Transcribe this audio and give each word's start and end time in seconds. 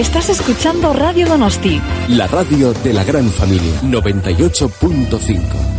Estás 0.00 0.30
escuchando 0.30 0.94
Radio 0.94 1.28
Donosti. 1.28 1.78
La 2.08 2.26
radio 2.26 2.72
de 2.72 2.94
la 2.94 3.04
gran 3.04 3.28
familia. 3.28 3.82
98.5. 3.82 5.69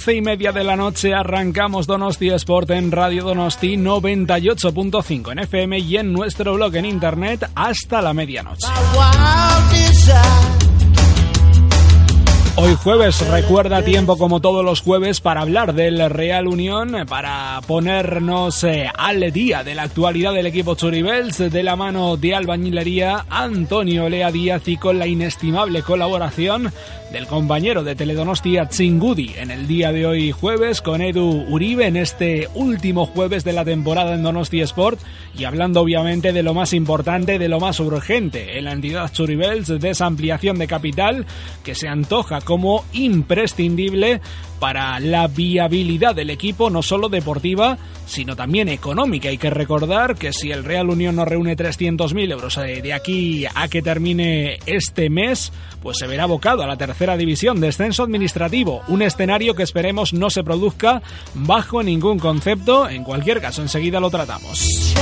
Once 0.00 0.14
y 0.14 0.22
media 0.22 0.50
de 0.50 0.64
la 0.64 0.76
noche 0.76 1.12
arrancamos 1.12 1.86
Donosti 1.86 2.30
Sport 2.30 2.70
en 2.70 2.90
Radio 2.90 3.22
Donosti 3.22 3.76
98.5 3.76 5.32
en 5.32 5.40
FM 5.40 5.78
y 5.78 5.98
en 5.98 6.10
nuestro 6.14 6.54
blog 6.54 6.74
en 6.76 6.86
internet 6.86 7.50
hasta 7.54 8.00
la 8.00 8.14
medianoche. 8.14 8.66
Hoy 12.56 12.74
jueves 12.74 13.26
recuerda 13.28 13.82
tiempo 13.82 14.18
como 14.18 14.40
todos 14.40 14.64
los 14.64 14.80
jueves 14.82 15.20
para 15.20 15.42
hablar 15.42 15.72
del 15.72 16.10
Real 16.10 16.46
Unión, 16.46 17.06
para 17.08 17.60
ponernos 17.66 18.64
eh, 18.64 18.90
al 18.92 19.32
día 19.32 19.62
de 19.62 19.74
la 19.74 19.84
actualidad 19.84 20.34
del 20.34 20.46
equipo 20.46 20.74
Churibels 20.74 21.38
de 21.38 21.62
la 21.62 21.76
mano 21.76 22.16
de 22.16 22.34
albañilería 22.34 23.24
Antonio 23.30 24.08
Lea 24.08 24.30
Díaz 24.30 24.66
y 24.66 24.76
con 24.76 24.98
la 24.98 25.06
inestimable 25.06 25.82
colaboración 25.82 26.72
del 27.12 27.26
compañero 27.26 27.82
de 27.82 27.96
Teledonostia 27.96 28.68
Chingudi 28.68 29.34
en 29.36 29.50
el 29.50 29.66
día 29.66 29.90
de 29.90 30.06
hoy 30.06 30.30
jueves 30.30 30.80
con 30.80 31.00
Edu 31.00 31.44
Uribe 31.48 31.86
en 31.86 31.96
este 31.96 32.48
último 32.54 33.06
jueves 33.06 33.42
de 33.42 33.52
la 33.52 33.64
temporada 33.64 34.14
en 34.14 34.22
Donosti 34.22 34.60
Sport 34.60 35.00
y 35.36 35.44
hablando 35.44 35.80
obviamente 35.80 36.32
de 36.32 36.42
lo 36.42 36.54
más 36.54 36.72
importante, 36.72 37.38
de 37.38 37.48
lo 37.48 37.58
más 37.58 37.80
urgente 37.80 38.58
en 38.58 38.64
la 38.64 38.72
entidad 38.72 39.12
Churibels, 39.12 39.68
de 39.68 39.90
esa 39.90 40.06
ampliación 40.06 40.58
de 40.58 40.66
capital 40.66 41.26
que 41.64 41.74
se 41.74 41.88
antoja 41.88 42.40
como 42.50 42.84
imprescindible 42.94 44.20
para 44.58 44.98
la 44.98 45.28
viabilidad 45.28 46.16
del 46.16 46.30
equipo, 46.30 46.68
no 46.68 46.82
solo 46.82 47.08
deportiva, 47.08 47.78
sino 48.06 48.34
también 48.34 48.68
económica. 48.68 49.28
Hay 49.28 49.38
que 49.38 49.50
recordar 49.50 50.16
que 50.16 50.32
si 50.32 50.50
el 50.50 50.64
Real 50.64 50.90
Unión 50.90 51.14
no 51.14 51.24
reúne 51.24 51.56
300.000 51.56 52.32
euros 52.32 52.56
eh, 52.56 52.82
de 52.82 52.92
aquí 52.92 53.46
a 53.54 53.68
que 53.68 53.82
termine 53.82 54.58
este 54.66 55.10
mes, 55.10 55.52
pues 55.80 55.98
se 55.98 56.08
verá 56.08 56.24
abocado 56.24 56.64
a 56.64 56.66
la 56.66 56.76
tercera 56.76 57.16
división, 57.16 57.60
descenso 57.60 58.02
administrativo, 58.02 58.82
un 58.88 59.02
escenario 59.02 59.54
que 59.54 59.62
esperemos 59.62 60.12
no 60.12 60.28
se 60.28 60.42
produzca 60.42 61.02
bajo 61.34 61.84
ningún 61.84 62.18
concepto. 62.18 62.88
En 62.88 63.04
cualquier 63.04 63.40
caso, 63.40 63.62
enseguida 63.62 64.00
lo 64.00 64.10
tratamos. 64.10 64.92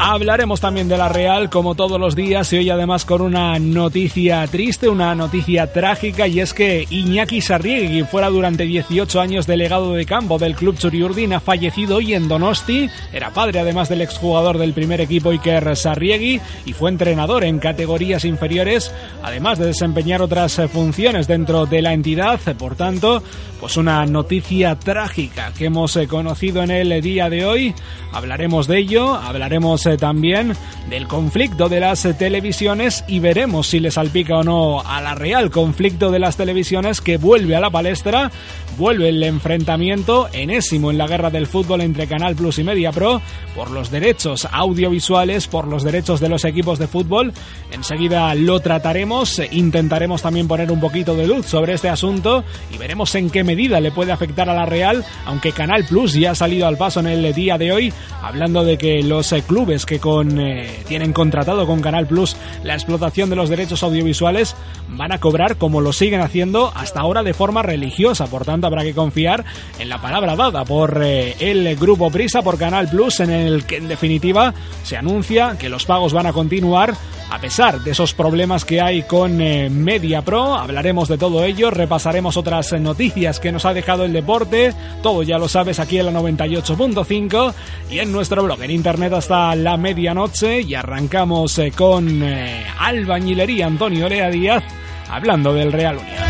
Hablaremos 0.00 0.60
también 0.60 0.88
de 0.88 0.96
la 0.96 1.08
Real 1.08 1.50
como 1.50 1.74
todos 1.74 1.98
los 1.98 2.14
días 2.14 2.52
y 2.52 2.58
hoy 2.58 2.70
además 2.70 3.04
con 3.04 3.20
una 3.20 3.58
noticia 3.58 4.46
triste, 4.46 4.88
una 4.88 5.12
noticia 5.16 5.72
trágica 5.72 6.28
y 6.28 6.38
es 6.38 6.54
que 6.54 6.86
Iñaki 6.88 7.40
Sarriegi, 7.40 8.04
fuera 8.04 8.30
durante 8.30 8.62
18 8.62 9.20
años 9.20 9.48
delegado 9.48 9.94
de 9.94 10.06
campo 10.06 10.38
del 10.38 10.54
club 10.54 10.78
Churiurdin, 10.78 11.32
ha 11.32 11.40
fallecido 11.40 11.96
hoy 11.96 12.14
en 12.14 12.28
Donosti. 12.28 12.88
Era 13.12 13.30
padre 13.30 13.58
además 13.58 13.88
del 13.88 14.02
exjugador 14.02 14.56
del 14.58 14.72
primer 14.72 15.00
equipo 15.00 15.30
Iker 15.30 15.74
Sarriegi 15.74 16.40
y 16.64 16.72
fue 16.74 16.90
entrenador 16.90 17.42
en 17.42 17.58
categorías 17.58 18.24
inferiores, 18.24 18.94
además 19.24 19.58
de 19.58 19.66
desempeñar 19.66 20.22
otras 20.22 20.60
funciones 20.72 21.26
dentro 21.26 21.66
de 21.66 21.82
la 21.82 21.92
entidad. 21.92 22.38
Por 22.56 22.76
tanto, 22.76 23.20
pues 23.58 23.76
una 23.76 24.06
noticia 24.06 24.78
trágica 24.78 25.52
que 25.58 25.64
hemos 25.64 25.98
conocido 26.08 26.62
en 26.62 26.70
el 26.70 27.02
día 27.02 27.28
de 27.28 27.44
hoy. 27.44 27.74
Hablaremos 28.12 28.68
de 28.68 28.78
ello, 28.78 29.14
hablaremos 29.14 29.87
también 29.96 30.54
del 30.90 31.06
conflicto 31.06 31.68
de 31.68 31.80
las 31.80 32.02
televisiones 32.18 33.04
y 33.08 33.20
veremos 33.20 33.68
si 33.68 33.80
le 33.80 33.90
salpica 33.90 34.36
o 34.36 34.44
no 34.44 34.80
a 34.80 35.00
la 35.00 35.14
Real 35.14 35.50
conflicto 35.50 36.10
de 36.10 36.18
las 36.18 36.36
televisiones 36.36 37.00
que 37.00 37.16
vuelve 37.16 37.56
a 37.56 37.60
la 37.60 37.70
palestra, 37.70 38.30
vuelve 38.76 39.08
el 39.08 39.22
enfrentamiento 39.22 40.28
enésimo 40.32 40.90
en 40.90 40.98
la 40.98 41.06
guerra 41.06 41.30
del 41.30 41.46
fútbol 41.46 41.80
entre 41.80 42.06
Canal 42.06 42.36
Plus 42.36 42.58
y 42.58 42.64
Media 42.64 42.92
Pro 42.92 43.20
por 43.54 43.70
los 43.70 43.90
derechos 43.90 44.46
audiovisuales, 44.50 45.46
por 45.46 45.66
los 45.66 45.82
derechos 45.82 46.20
de 46.20 46.28
los 46.28 46.44
equipos 46.44 46.78
de 46.78 46.86
fútbol. 46.86 47.32
Enseguida 47.72 48.34
lo 48.34 48.60
trataremos, 48.60 49.40
intentaremos 49.50 50.22
también 50.22 50.48
poner 50.48 50.70
un 50.70 50.80
poquito 50.80 51.14
de 51.16 51.26
luz 51.26 51.46
sobre 51.46 51.74
este 51.74 51.88
asunto 51.88 52.44
y 52.72 52.78
veremos 52.78 53.14
en 53.14 53.30
qué 53.30 53.44
medida 53.44 53.80
le 53.80 53.92
puede 53.92 54.12
afectar 54.12 54.48
a 54.48 54.54
la 54.54 54.66
Real, 54.66 55.04
aunque 55.26 55.52
Canal 55.52 55.84
Plus 55.84 56.14
ya 56.14 56.32
ha 56.32 56.34
salido 56.34 56.66
al 56.66 56.76
paso 56.76 57.00
en 57.00 57.06
el 57.06 57.34
día 57.34 57.58
de 57.58 57.72
hoy 57.72 57.92
hablando 58.22 58.64
de 58.64 58.78
que 58.78 59.02
los 59.02 59.34
clubes 59.46 59.77
que 59.86 59.98
con, 59.98 60.40
eh, 60.40 60.82
tienen 60.86 61.12
contratado 61.12 61.66
con 61.66 61.80
Canal 61.80 62.06
Plus 62.06 62.36
la 62.62 62.74
explotación 62.74 63.30
de 63.30 63.36
los 63.36 63.48
derechos 63.48 63.82
audiovisuales 63.82 64.56
van 64.88 65.12
a 65.12 65.18
cobrar 65.18 65.56
como 65.56 65.80
lo 65.80 65.92
siguen 65.92 66.20
haciendo 66.20 66.72
hasta 66.74 67.00
ahora 67.00 67.22
de 67.22 67.34
forma 67.34 67.62
religiosa. 67.62 68.26
Por 68.26 68.44
tanto, 68.44 68.66
habrá 68.66 68.82
que 68.82 68.94
confiar 68.94 69.44
en 69.78 69.88
la 69.88 70.00
palabra 70.00 70.36
dada 70.36 70.64
por 70.64 71.02
eh, 71.02 71.36
el 71.40 71.76
grupo 71.76 72.10
Prisa, 72.10 72.42
por 72.42 72.58
Canal 72.58 72.88
Plus, 72.88 73.20
en 73.20 73.30
el 73.30 73.64
que 73.64 73.76
en 73.76 73.88
definitiva 73.88 74.54
se 74.82 74.96
anuncia 74.96 75.56
que 75.58 75.68
los 75.68 75.86
pagos 75.86 76.12
van 76.12 76.26
a 76.26 76.32
continuar 76.32 76.94
a 77.30 77.38
pesar 77.38 77.80
de 77.80 77.90
esos 77.90 78.14
problemas 78.14 78.64
que 78.64 78.80
hay 78.80 79.02
con 79.02 79.40
eh, 79.40 79.68
Media 79.68 80.22
Pro. 80.22 80.54
Hablaremos 80.54 81.08
de 81.08 81.18
todo 81.18 81.44
ello, 81.44 81.70
repasaremos 81.70 82.36
otras 82.36 82.72
noticias 82.80 83.38
que 83.38 83.52
nos 83.52 83.66
ha 83.66 83.74
dejado 83.74 84.04
el 84.04 84.12
deporte. 84.12 84.72
Todo 85.02 85.22
ya 85.22 85.38
lo 85.38 85.48
sabes 85.48 85.78
aquí 85.78 85.98
en 85.98 86.06
la 86.06 86.12
98.5 86.12 87.54
y 87.90 87.98
en 87.98 88.12
nuestro 88.12 88.42
blog 88.42 88.62
en 88.62 88.70
internet 88.70 89.12
hasta 89.12 89.54
la 89.54 89.67
medianoche. 89.76 90.62
Y 90.62 90.74
arrancamos 90.74 91.58
eh, 91.58 91.72
con 91.76 92.22
eh, 92.22 92.64
Albañilería 92.78 93.66
Antonio 93.66 94.08
Lea 94.08 94.30
Díaz 94.30 94.64
hablando 95.08 95.52
del 95.52 95.72
Real 95.72 95.98
Unión. 95.98 96.27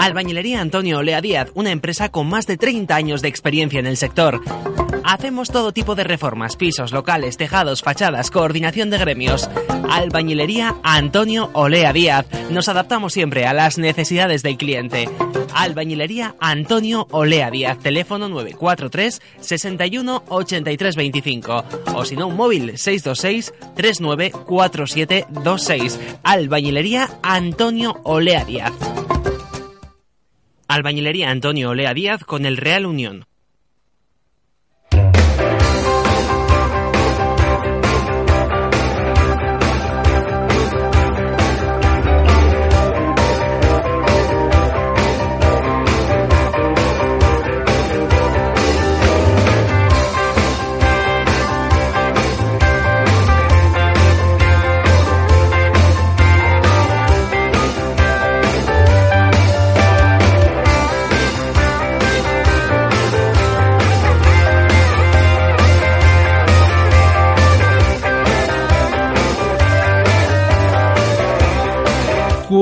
Albañilería 0.00 0.60
Antonio 0.62 0.98
Olea 0.98 1.20
Díaz, 1.20 1.50
una 1.52 1.72
empresa 1.72 2.08
con 2.08 2.26
más 2.26 2.46
de 2.46 2.56
30 2.56 2.96
años 2.96 3.20
de 3.20 3.28
experiencia 3.28 3.80
en 3.80 3.86
el 3.86 3.98
sector. 3.98 4.40
Hacemos 5.04 5.50
todo 5.50 5.72
tipo 5.72 5.94
de 5.94 6.04
reformas, 6.04 6.56
pisos, 6.56 6.92
locales, 6.92 7.36
tejados, 7.36 7.82
fachadas, 7.82 8.30
coordinación 8.30 8.88
de 8.88 8.96
gremios. 8.96 9.50
Albañilería 9.90 10.76
Antonio 10.82 11.50
Olea 11.52 11.92
Díaz. 11.92 12.24
Nos 12.48 12.70
adaptamos 12.70 13.12
siempre 13.12 13.46
a 13.46 13.52
las 13.52 13.76
necesidades 13.76 14.42
del 14.42 14.56
cliente. 14.56 15.06
Albañilería 15.52 16.34
Antonio 16.40 17.06
Olea 17.10 17.50
Díaz. 17.50 17.78
Teléfono 17.80 18.30
943 18.30 19.20
61 19.40 20.24
83 20.28 20.96
25. 20.96 21.64
O 21.94 22.06
si 22.06 22.16
no, 22.16 22.28
un 22.28 22.36
móvil 22.36 22.78
626 22.78 23.52
394726. 23.76 26.00
Albañilería 26.22 27.10
Antonio 27.22 28.00
Olea 28.04 28.46
Díaz. 28.46 28.72
Albañilería 30.70 31.30
Antonio 31.30 31.70
Olea 31.70 31.94
Díaz 31.94 32.22
con 32.22 32.46
el 32.46 32.56
Real 32.56 32.86
Unión. 32.86 33.26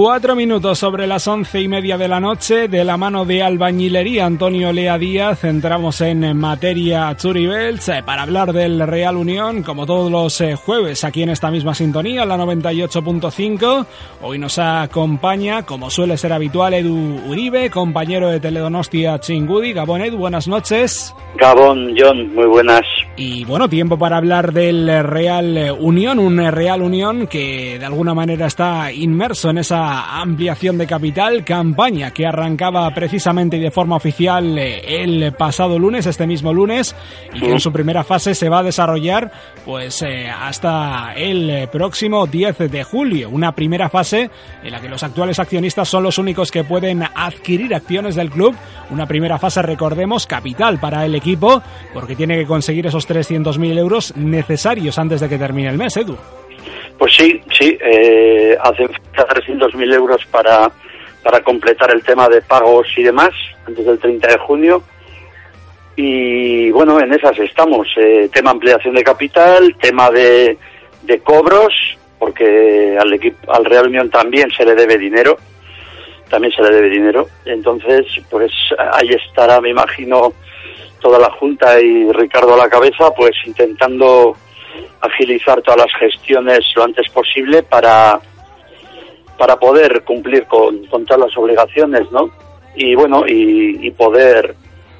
Cuatro 0.00 0.36
minutos 0.36 0.78
sobre 0.78 1.08
las 1.08 1.26
once 1.26 1.60
y 1.60 1.66
media 1.66 1.98
de 1.98 2.06
la 2.06 2.20
noche, 2.20 2.68
de 2.68 2.84
la 2.84 2.96
mano 2.96 3.24
de 3.24 3.42
albañilería 3.42 4.26
Antonio 4.26 4.72
Lea 4.72 4.96
Díaz, 4.96 5.42
entramos 5.42 6.00
en 6.02 6.36
materia 6.36 7.12
Churibels 7.16 7.88
eh, 7.88 8.04
para 8.06 8.22
hablar 8.22 8.52
del 8.52 8.86
Real 8.86 9.16
Unión, 9.16 9.64
como 9.64 9.86
todos 9.86 10.08
los 10.08 10.40
eh, 10.40 10.54
jueves, 10.54 11.02
aquí 11.02 11.24
en 11.24 11.30
esta 11.30 11.50
misma 11.50 11.74
sintonía, 11.74 12.24
la 12.24 12.36
98.5. 12.36 13.86
Hoy 14.22 14.38
nos 14.38 14.60
acompaña, 14.60 15.66
como 15.66 15.90
suele 15.90 16.16
ser 16.16 16.32
habitual, 16.32 16.74
Edu 16.74 17.20
Uribe, 17.26 17.68
compañero 17.68 18.28
de 18.28 18.38
Teledonostia 18.38 19.18
Chingudi. 19.18 19.72
Gabón 19.72 20.02
Edu, 20.02 20.16
buenas 20.16 20.46
noches. 20.46 21.12
Gabón, 21.34 21.96
John, 21.98 22.32
muy 22.36 22.46
buenas. 22.46 22.84
Y 23.20 23.44
bueno, 23.44 23.68
tiempo 23.68 23.98
para 23.98 24.16
hablar 24.16 24.52
del 24.52 25.02
Real 25.02 25.76
Unión, 25.80 26.20
un 26.20 26.38
Real 26.52 26.82
Unión 26.82 27.26
que 27.26 27.76
de 27.76 27.84
alguna 27.84 28.14
manera 28.14 28.46
está 28.46 28.92
inmerso 28.92 29.50
en 29.50 29.58
esa 29.58 30.20
ampliación 30.20 30.78
de 30.78 30.86
capital, 30.86 31.44
campaña 31.44 32.12
que 32.12 32.26
arrancaba 32.26 32.88
precisamente 32.94 33.56
y 33.56 33.60
de 33.60 33.72
forma 33.72 33.96
oficial 33.96 34.56
eh, 34.56 35.02
el 35.02 35.32
pasado 35.32 35.80
lunes, 35.80 36.06
este 36.06 36.28
mismo 36.28 36.52
lunes, 36.52 36.94
y 37.34 37.40
que 37.40 37.50
en 37.50 37.58
su 37.58 37.72
primera 37.72 38.04
fase 38.04 38.36
se 38.36 38.48
va 38.48 38.60
a 38.60 38.62
desarrollar 38.62 39.32
pues 39.64 40.00
eh, 40.02 40.30
hasta 40.30 41.12
el 41.16 41.68
próximo 41.72 42.24
10 42.24 42.70
de 42.70 42.84
julio. 42.84 43.30
Una 43.30 43.50
primera 43.50 43.88
fase 43.88 44.30
en 44.62 44.70
la 44.70 44.80
que 44.80 44.88
los 44.88 45.02
actuales 45.02 45.40
accionistas 45.40 45.88
son 45.88 46.04
los 46.04 46.18
únicos 46.18 46.52
que 46.52 46.62
pueden 46.62 47.02
adquirir 47.02 47.74
acciones 47.74 48.14
del 48.14 48.30
club. 48.30 48.54
Una 48.90 49.06
primera 49.06 49.40
fase, 49.40 49.60
recordemos, 49.60 50.24
capital 50.24 50.78
para 50.78 51.04
el 51.04 51.16
equipo, 51.16 51.60
porque 51.92 52.14
tiene 52.14 52.38
que 52.38 52.46
conseguir 52.46 52.86
esos 52.86 53.07
300.000 53.08 53.78
euros 53.78 54.16
necesarios 54.16 54.98
antes 54.98 55.20
de 55.20 55.28
que 55.28 55.38
termine 55.38 55.70
el 55.70 55.78
mes, 55.78 55.96
Edu. 55.96 56.16
Pues 56.98 57.14
sí, 57.14 57.40
sí, 57.56 57.78
eh, 57.80 58.56
hacen 58.60 58.88
falta 58.88 59.34
300.000 59.34 59.94
euros 59.94 60.24
para, 60.26 60.70
para 61.22 61.40
completar 61.42 61.92
el 61.92 62.02
tema 62.02 62.28
de 62.28 62.42
pagos 62.42 62.88
y 62.96 63.04
demás 63.04 63.30
antes 63.66 63.86
del 63.86 63.98
30 63.98 64.28
de 64.28 64.38
junio. 64.38 64.82
Y 65.94 66.70
bueno, 66.70 67.00
en 67.00 67.12
esas 67.12 67.38
estamos. 67.38 67.88
Eh, 67.96 68.28
tema 68.32 68.50
ampliación 68.50 68.94
de 68.94 69.02
capital, 69.02 69.76
tema 69.80 70.10
de, 70.10 70.56
de 71.02 71.18
cobros, 71.20 71.72
porque 72.18 72.96
al, 73.00 73.12
equipo, 73.12 73.52
al 73.52 73.64
Real 73.64 73.88
Unión 73.88 74.10
también 74.10 74.50
se 74.56 74.64
le 74.64 74.74
debe 74.74 74.98
dinero. 74.98 75.36
También 76.28 76.52
se 76.52 76.62
le 76.62 76.70
debe 76.70 76.90
dinero. 76.90 77.26
Entonces, 77.44 78.06
pues 78.30 78.52
ahí 78.92 79.08
estará, 79.08 79.60
me 79.60 79.70
imagino, 79.70 80.34
toda 81.00 81.18
la 81.18 81.30
Junta 81.32 81.80
y 81.80 82.12
Ricardo 82.12 82.54
a 82.54 82.58
la 82.58 82.68
cabeza, 82.68 83.10
pues 83.14 83.32
intentando 83.44 84.36
agilizar 85.00 85.62
todas 85.62 85.80
las 85.80 85.94
gestiones 85.98 86.60
lo 86.74 86.84
antes 86.84 87.08
posible 87.10 87.62
para, 87.62 88.20
para 89.36 89.56
poder 89.56 90.02
cumplir 90.02 90.46
con, 90.46 90.86
con 90.86 91.04
todas 91.04 91.28
las 91.28 91.36
obligaciones, 91.36 92.10
¿no? 92.10 92.30
Y 92.74 92.94
bueno, 92.94 93.24
y, 93.26 93.86
y 93.86 93.90
poder 93.90 94.54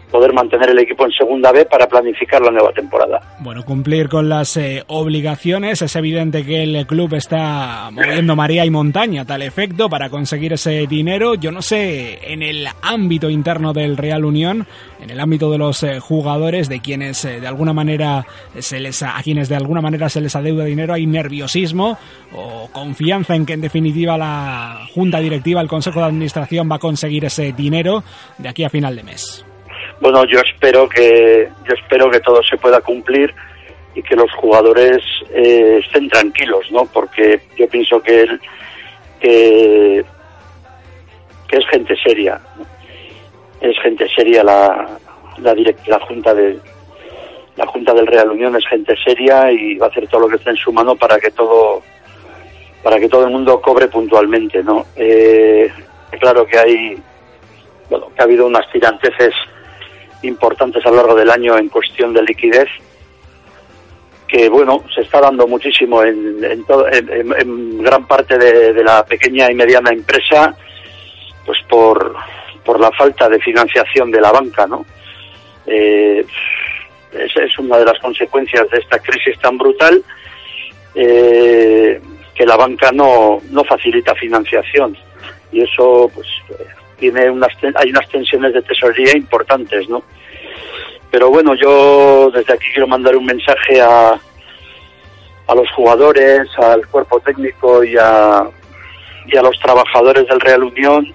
poder 0.08 0.32
mantener 0.32 0.70
el 0.70 0.78
equipo 0.78 1.04
en 1.04 1.12
segunda 1.12 1.52
B 1.52 1.64
para 1.66 1.86
planificar 1.86 2.42
la 2.42 2.50
nueva 2.50 2.72
temporada. 2.72 3.20
Bueno, 3.40 3.64
cumplir 3.64 4.08
con 4.08 4.28
las 4.28 4.56
eh, 4.56 4.84
obligaciones. 4.88 5.82
Es 5.82 5.96
evidente 5.96 6.44
que 6.44 6.62
el 6.62 6.86
club 6.86 7.14
está 7.14 7.90
moviendo 7.92 8.34
María 8.36 8.64
y 8.64 8.70
montaña 8.70 9.24
tal 9.24 9.42
efecto 9.42 9.88
para 9.88 10.10
conseguir 10.10 10.52
ese 10.52 10.86
dinero. 10.86 11.34
Yo 11.34 11.50
no 11.52 11.62
sé, 11.62 12.32
en 12.32 12.42
el 12.42 12.66
ámbito 12.82 13.30
interno 13.30 13.72
del 13.72 13.96
Real 13.96 14.24
Unión, 14.24 14.66
en 15.00 15.10
el 15.10 15.20
ámbito 15.20 15.50
de 15.50 15.58
los 15.58 15.82
eh, 15.82 16.00
jugadores, 16.00 16.68
de 16.68 16.80
quienes 16.80 17.24
eh, 17.24 17.40
de 17.40 17.46
alguna 17.46 17.72
manera 17.72 18.26
se 18.58 18.80
les 18.80 19.02
a 19.02 19.20
quienes 19.22 19.48
de 19.48 19.56
alguna 19.56 19.80
manera 19.80 20.08
se 20.08 20.20
les 20.20 20.34
adeuda 20.34 20.64
dinero, 20.64 20.94
hay 20.94 21.06
nerviosismo 21.06 21.98
o 22.34 22.68
confianza 22.72 23.34
en 23.34 23.46
que 23.46 23.54
en 23.54 23.60
definitiva 23.60 24.16
la 24.18 24.86
junta 24.94 25.20
directiva, 25.20 25.60
el 25.60 25.68
consejo 25.68 26.00
de 26.00 26.06
administración 26.06 26.68
va 26.70 26.76
a 26.76 26.80
conseguir 26.80 27.24
ese 27.24 27.52
dinero 27.52 28.02
de 28.38 28.48
aquí 28.48 28.64
a 28.64 28.70
final 28.70 28.96
de 28.96 29.02
mes 29.02 29.47
bueno, 30.00 30.24
yo 30.24 30.40
espero 30.40 30.88
que 30.88 31.48
yo 31.66 31.74
espero 31.74 32.10
que 32.10 32.20
todo 32.20 32.42
se 32.42 32.56
pueda 32.56 32.80
cumplir 32.80 33.34
y 33.94 34.02
que 34.02 34.14
los 34.14 34.30
jugadores 34.32 35.02
eh, 35.30 35.80
estén 35.84 36.08
tranquilos, 36.08 36.70
¿no? 36.70 36.86
Porque 36.86 37.40
yo 37.56 37.68
pienso 37.68 38.00
que 38.00 38.20
el, 38.20 38.40
que, 39.20 40.04
que 41.48 41.56
es 41.56 41.66
gente 41.68 41.96
seria, 42.02 42.40
¿no? 42.56 42.66
es 43.60 43.76
gente 43.82 44.08
seria 44.14 44.44
la 44.44 44.98
la, 45.38 45.54
direct, 45.54 45.86
la 45.86 45.98
junta 46.00 46.34
de 46.34 46.58
la 47.56 47.66
junta 47.66 47.92
del 47.92 48.06
Real 48.06 48.30
Unión 48.30 48.54
es 48.56 48.66
gente 48.68 48.94
seria 49.04 49.50
y 49.50 49.76
va 49.76 49.86
a 49.86 49.88
hacer 49.88 50.06
todo 50.08 50.22
lo 50.22 50.28
que 50.28 50.36
esté 50.36 50.50
en 50.50 50.56
su 50.56 50.72
mano 50.72 50.94
para 50.94 51.18
que 51.18 51.30
todo 51.30 51.82
para 52.82 53.00
que 53.00 53.08
todo 53.08 53.24
el 53.24 53.32
mundo 53.32 53.60
cobre 53.60 53.88
puntualmente, 53.88 54.62
¿no? 54.62 54.86
Eh, 54.94 55.68
claro 56.20 56.46
que 56.46 56.58
hay 56.58 57.02
bueno 57.90 58.08
que 58.14 58.20
ha 58.20 58.24
habido 58.24 58.46
unas 58.46 58.70
tiranteces 58.70 59.34
importantes 60.22 60.84
a 60.84 60.90
lo 60.90 60.96
largo 60.96 61.14
del 61.14 61.30
año 61.30 61.56
en 61.56 61.68
cuestión 61.68 62.12
de 62.12 62.22
liquidez, 62.22 62.68
que 64.26 64.48
bueno, 64.48 64.84
se 64.94 65.00
está 65.02 65.20
dando 65.20 65.46
muchísimo 65.46 66.02
en, 66.02 66.44
en, 66.44 66.64
todo, 66.64 66.86
en, 66.88 67.32
en 67.32 67.82
gran 67.82 68.06
parte 68.06 68.36
de, 68.36 68.84
la 68.84 69.04
pequeña 69.04 69.50
y 69.50 69.54
mediana 69.54 69.90
empresa, 69.90 70.54
pues 71.46 71.58
por, 71.68 72.14
por 72.64 72.78
la 72.78 72.90
falta 72.92 73.28
de 73.28 73.40
financiación 73.40 74.10
de 74.10 74.20
la 74.20 74.32
banca, 74.32 74.66
¿no? 74.66 74.84
Eh, 75.66 76.24
esa 77.12 77.42
es 77.42 77.58
una 77.58 77.78
de 77.78 77.86
las 77.86 77.98
consecuencias 78.00 78.68
de 78.70 78.78
esta 78.78 78.98
crisis 78.98 79.38
tan 79.38 79.56
brutal, 79.56 80.02
eh, 80.94 82.00
que 82.34 82.46
la 82.46 82.56
banca 82.56 82.92
no, 82.92 83.40
no 83.50 83.64
facilita 83.64 84.14
financiación 84.14 84.96
y 85.52 85.62
eso 85.62 86.10
pues 86.14 86.26
tiene 86.98 87.30
unas 87.30 87.52
hay 87.76 87.90
unas 87.90 88.08
tensiones 88.08 88.52
de 88.52 88.62
tesorería 88.62 89.16
importantes, 89.16 89.88
¿no? 89.88 90.02
Pero 91.10 91.30
bueno, 91.30 91.54
yo 91.54 92.30
desde 92.30 92.52
aquí 92.52 92.66
quiero 92.72 92.86
mandar 92.86 93.16
un 93.16 93.26
mensaje 93.26 93.80
a 93.80 94.18
a 95.46 95.54
los 95.54 95.70
jugadores, 95.72 96.46
al 96.58 96.86
cuerpo 96.88 97.20
técnico 97.20 97.82
y 97.82 97.96
a 97.96 98.42
y 99.26 99.36
a 99.36 99.42
los 99.42 99.58
trabajadores 99.60 100.26
del 100.26 100.40
Real 100.40 100.64
Unión, 100.64 101.14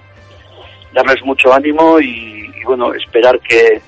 darles 0.92 1.22
mucho 1.24 1.52
ánimo 1.52 1.98
y, 2.00 2.48
bueno, 2.64 2.94
esperar 2.94 3.40
que 3.40 3.80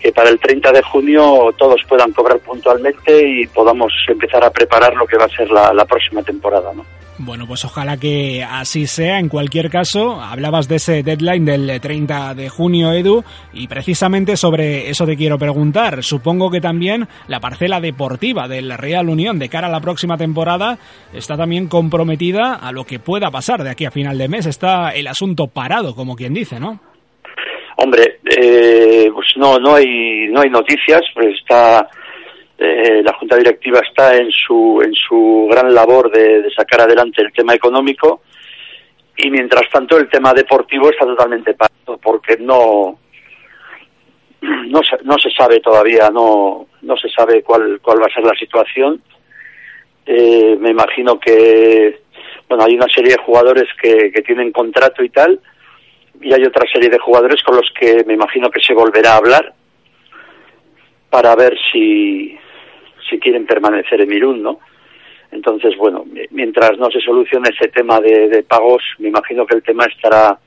que 0.00 0.12
para 0.12 0.28
el 0.28 0.38
30 0.38 0.70
de 0.70 0.82
junio 0.82 1.54
todos 1.56 1.80
puedan 1.88 2.12
cobrar 2.12 2.38
puntualmente 2.40 3.26
y 3.26 3.46
podamos 3.46 3.90
empezar 4.06 4.44
a 4.44 4.50
preparar 4.50 4.94
lo 4.94 5.06
que 5.06 5.16
va 5.16 5.24
a 5.24 5.28
ser 5.28 5.50
la 5.50 5.84
próxima 5.86 6.22
temporada, 6.22 6.72
¿no? 6.74 6.84
Bueno, 7.18 7.46
pues 7.46 7.64
ojalá 7.64 7.96
que 7.96 8.42
así 8.42 8.88
sea. 8.88 9.20
En 9.20 9.28
cualquier 9.28 9.70
caso, 9.70 10.20
hablabas 10.20 10.68
de 10.68 10.76
ese 10.76 11.04
deadline 11.04 11.44
del 11.44 11.80
30 11.80 12.34
de 12.34 12.48
junio, 12.48 12.92
Edu, 12.92 13.22
y 13.52 13.68
precisamente 13.68 14.36
sobre 14.36 14.90
eso 14.90 15.06
te 15.06 15.16
quiero 15.16 15.38
preguntar. 15.38 16.02
Supongo 16.02 16.50
que 16.50 16.60
también 16.60 17.06
la 17.28 17.38
parcela 17.38 17.80
deportiva 17.80 18.48
del 18.48 18.76
Real 18.76 19.08
Unión 19.08 19.38
de 19.38 19.48
cara 19.48 19.68
a 19.68 19.70
la 19.70 19.80
próxima 19.80 20.16
temporada 20.16 20.76
está 21.12 21.36
también 21.36 21.68
comprometida 21.68 22.54
a 22.54 22.72
lo 22.72 22.84
que 22.84 22.98
pueda 22.98 23.30
pasar 23.30 23.62
de 23.62 23.70
aquí 23.70 23.84
a 23.84 23.92
final 23.92 24.18
de 24.18 24.28
mes. 24.28 24.46
Está 24.46 24.90
el 24.90 25.06
asunto 25.06 25.46
parado, 25.46 25.94
como 25.94 26.16
quien 26.16 26.34
dice, 26.34 26.58
¿no? 26.58 26.80
Hombre, 27.76 28.18
eh, 28.24 29.08
pues 29.14 29.28
no, 29.36 29.58
no 29.58 29.76
hay, 29.76 30.26
no 30.30 30.40
hay 30.40 30.50
noticias, 30.50 31.02
pues 31.14 31.36
está, 31.38 31.88
eh, 32.64 33.02
la 33.02 33.12
Junta 33.14 33.36
Directiva 33.36 33.80
está 33.80 34.16
en 34.16 34.30
su, 34.30 34.80
en 34.84 34.94
su 34.94 35.48
gran 35.50 35.74
labor 35.74 36.10
de, 36.10 36.50
sacar 36.54 36.82
adelante 36.82 37.22
el 37.22 37.32
tema 37.32 37.54
económico 37.54 38.22
y 39.16 39.30
mientras 39.30 39.68
tanto 39.70 39.98
el 39.98 40.08
tema 40.08 40.32
deportivo 40.32 40.90
está 40.90 41.04
totalmente 41.04 41.54
parado 41.54 41.98
porque 42.02 42.36
no, 42.38 42.98
no 44.40 44.82
se, 44.82 44.96
no 45.04 45.16
se 45.18 45.30
sabe 45.30 45.60
todavía, 45.60 46.10
no, 46.10 46.66
no 46.82 46.96
se 46.96 47.08
sabe 47.10 47.42
cuál, 47.42 47.80
cuál 47.80 48.02
va 48.02 48.06
a 48.06 48.14
ser 48.14 48.24
la 48.24 48.34
situación. 48.34 49.02
Eh, 50.06 50.56
me 50.58 50.70
imagino 50.70 51.18
que, 51.18 52.02
bueno, 52.48 52.64
hay 52.64 52.74
una 52.74 52.88
serie 52.92 53.12
de 53.12 53.22
jugadores 53.22 53.68
que, 53.80 54.10
que 54.12 54.22
tienen 54.22 54.52
contrato 54.52 55.02
y 55.02 55.10
tal, 55.10 55.40
y 56.20 56.32
hay 56.32 56.44
otra 56.44 56.66
serie 56.72 56.88
de 56.88 56.98
jugadores 56.98 57.42
con 57.42 57.56
los 57.56 57.70
que 57.78 58.04
me 58.04 58.14
imagino 58.14 58.50
que 58.50 58.60
se 58.60 58.74
volverá 58.74 59.12
a 59.12 59.16
hablar 59.18 59.54
para 61.10 61.36
ver 61.36 61.56
si, 61.72 62.36
si 63.08 63.18
quieren 63.18 63.46
permanecer 63.46 64.00
en 64.00 64.12
Irún, 64.12 64.42
¿no? 64.42 64.60
Entonces, 65.30 65.76
bueno, 65.76 66.04
mientras 66.30 66.78
no 66.78 66.90
se 66.90 67.00
solucione 67.00 67.50
ese 67.50 67.68
tema 67.68 68.00
de, 68.00 68.28
de 68.28 68.42
pagos, 68.44 68.82
me 68.98 69.08
imagino 69.08 69.44
que 69.46 69.56
el 69.56 69.62
tema 69.62 69.84
estará 69.84 70.38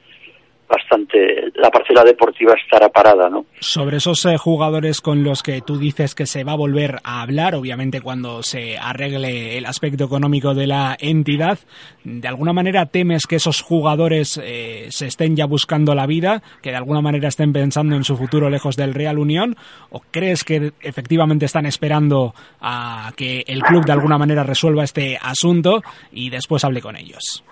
bastante 0.67 1.51
la 1.55 1.69
parcela 1.69 2.03
deportiva 2.03 2.53
estará 2.53 2.89
parada, 2.89 3.29
¿no? 3.29 3.45
Sobre 3.59 3.97
esos 3.97 4.25
eh, 4.25 4.38
jugadores 4.38 5.01
con 5.01 5.24
los 5.24 5.43
que 5.43 5.62
tú 5.62 5.77
dices 5.77 6.13
que 6.13 6.25
se 6.25 6.43
va 6.43 6.53
a 6.53 6.57
volver 6.57 6.97
a 7.03 7.21
hablar, 7.21 7.55
obviamente 7.55 8.01
cuando 8.01 8.43
se 8.43 8.77
arregle 8.77 9.57
el 9.57 9.65
aspecto 9.65 10.03
económico 10.03 10.53
de 10.53 10.67
la 10.67 10.95
entidad, 11.00 11.59
¿de 12.03 12.27
alguna 12.27 12.53
manera 12.53 12.86
temes 12.86 13.25
que 13.27 13.38
esos 13.38 13.62
jugadores 13.62 14.39
eh, 14.43 14.88
se 14.89 15.07
estén 15.07 15.36
ya 15.36 15.45
buscando 15.45 15.95
la 15.95 16.05
vida, 16.05 16.41
que 16.62 16.71
de 16.71 16.77
alguna 16.77 17.01
manera 17.01 17.29
estén 17.29 17.53
pensando 17.53 17.95
en 17.95 18.03
su 18.03 18.17
futuro 18.17 18.50
lejos 18.50 18.75
del 18.75 18.93
Real 18.93 19.17
Unión, 19.19 19.55
o 19.89 20.01
crees 20.12 20.43
que 20.43 20.74
efectivamente 20.81 21.45
están 21.45 21.65
esperando 21.65 22.33
a 22.62 23.12
que 23.15 23.43
el 23.47 23.62
club 23.62 23.86
de 23.86 23.93
alguna 23.93 24.17
manera 24.17 24.43
resuelva 24.43 24.83
este 24.83 25.17
asunto 25.21 25.81
y 26.12 26.29
después 26.29 26.63
hable 26.63 26.81
con 26.81 26.95
ellos? 26.95 27.43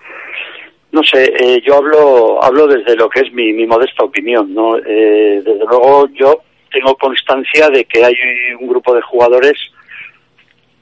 No 0.96 1.02
sé, 1.02 1.24
eh, 1.24 1.60
yo 1.62 1.76
hablo 1.76 2.42
hablo 2.42 2.66
desde 2.66 2.96
lo 2.96 3.10
que 3.10 3.20
es 3.20 3.30
mi, 3.30 3.52
mi 3.52 3.66
modesta 3.66 4.02
opinión, 4.02 4.54
¿no? 4.54 4.78
Eh, 4.78 5.42
desde 5.44 5.66
luego 5.66 6.08
yo 6.14 6.40
tengo 6.72 6.96
constancia 6.96 7.68
de 7.68 7.84
que 7.84 8.02
hay 8.02 8.14
un 8.58 8.66
grupo 8.66 8.94
de 8.94 9.02
jugadores 9.02 9.58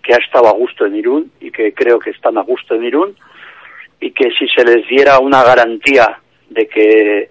que 0.05 0.15
ha 0.15 0.19
estado 0.19 0.47
a 0.47 0.53
gusto 0.53 0.87
en 0.87 0.95
Irún 0.95 1.33
y 1.41 1.51
que 1.51 1.75
creo 1.75 1.99
que 1.99 2.11
están 2.11 2.39
a 2.39 2.43
gusto 2.43 2.77
en 2.77 2.85
Irún 2.85 3.17
y 3.99 4.13
que 4.13 4.31
si 4.39 4.47
se 4.47 4.65
les 4.65 4.87
diera 4.87 5.19
una 5.19 5.43
garantía 5.43 6.21
de 6.49 6.69
que 6.69 7.31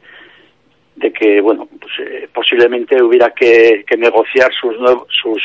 de 0.97 1.13
que 1.13 1.39
bueno 1.39 1.69
pues, 1.79 1.93
eh, 2.05 2.27
posiblemente 2.33 3.01
hubiera 3.01 3.29
que, 3.29 3.85
negociar 3.97 4.51
sus 4.59 4.75
sus 5.07 5.41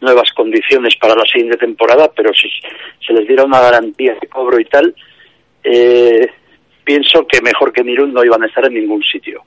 nuevas 0.00 0.32
condiciones 0.32 0.96
para 0.96 1.14
la 1.14 1.26
siguiente 1.26 1.58
temporada 1.58 2.10
pero 2.16 2.32
si 2.32 2.48
se 3.06 3.12
les 3.12 3.28
diera 3.28 3.44
una 3.44 3.60
garantía 3.60 4.16
de 4.18 4.28
cobro 4.28 4.58
y 4.58 4.64
tal 4.64 4.94
eh, 5.62 6.26
pienso 6.90 7.24
que 7.24 7.40
mejor 7.40 7.72
que 7.72 7.84
Mirun 7.84 8.12
no 8.12 8.24
iban 8.24 8.42
a 8.42 8.46
estar 8.46 8.64
en 8.64 8.74
ningún 8.74 9.00
sitio. 9.04 9.44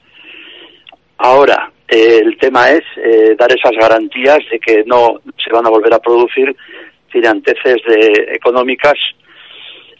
Ahora, 1.18 1.70
eh, 1.90 2.22
el 2.24 2.38
tema 2.38 2.70
es 2.70 2.84
eh, 2.96 3.36
dar 3.38 3.52
esas 3.52 3.74
garantías 3.74 4.40
de 4.50 4.60
que 4.62 4.86
no 4.86 5.20
se 5.44 5.52
van 5.52 5.66
a 5.66 5.70
volver 5.70 5.94
a 5.94 6.00
producir 6.00 6.56
tiranteces 7.12 7.82
de, 7.86 8.30
económicas 8.32 8.94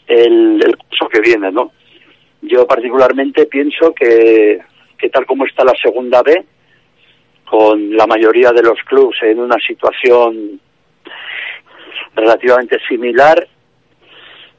el, 0.06 0.58
el 0.64 0.74
curso 0.78 1.06
que 1.10 1.20
viene, 1.20 1.52
¿no? 1.52 1.72
Yo 2.40 2.66
particularmente 2.66 3.44
pienso 3.44 3.94
que, 3.94 4.60
que 4.96 5.10
tal 5.10 5.26
como 5.26 5.44
está 5.44 5.64
la 5.64 5.74
segunda 5.82 6.22
B, 6.22 6.46
con 7.44 7.94
la 7.94 8.06
mayoría 8.06 8.52
de 8.52 8.62
los 8.62 8.78
clubes 8.86 9.22
en 9.22 9.38
una 9.38 9.56
situación 9.66 10.58
relativamente 12.14 12.78
similar, 12.88 13.46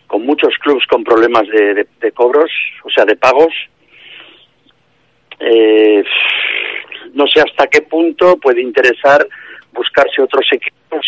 con 0.08 0.26
muchos 0.26 0.58
clubes 0.60 0.86
con 0.88 1.04
problemas 1.04 1.48
de, 1.48 1.88
de, 2.00 2.12
cobros, 2.12 2.52
o 2.84 2.90
sea, 2.90 3.06
de 3.06 3.16
pagos. 3.16 3.54
Eh, 5.40 6.04
no 7.14 7.26
sé 7.28 7.42
hasta 7.42 7.68
qué 7.68 7.82
punto 7.82 8.38
puede 8.38 8.62
interesar 8.62 9.28
buscarse 9.72 10.22
otros 10.22 10.48
equipos. 10.52 11.06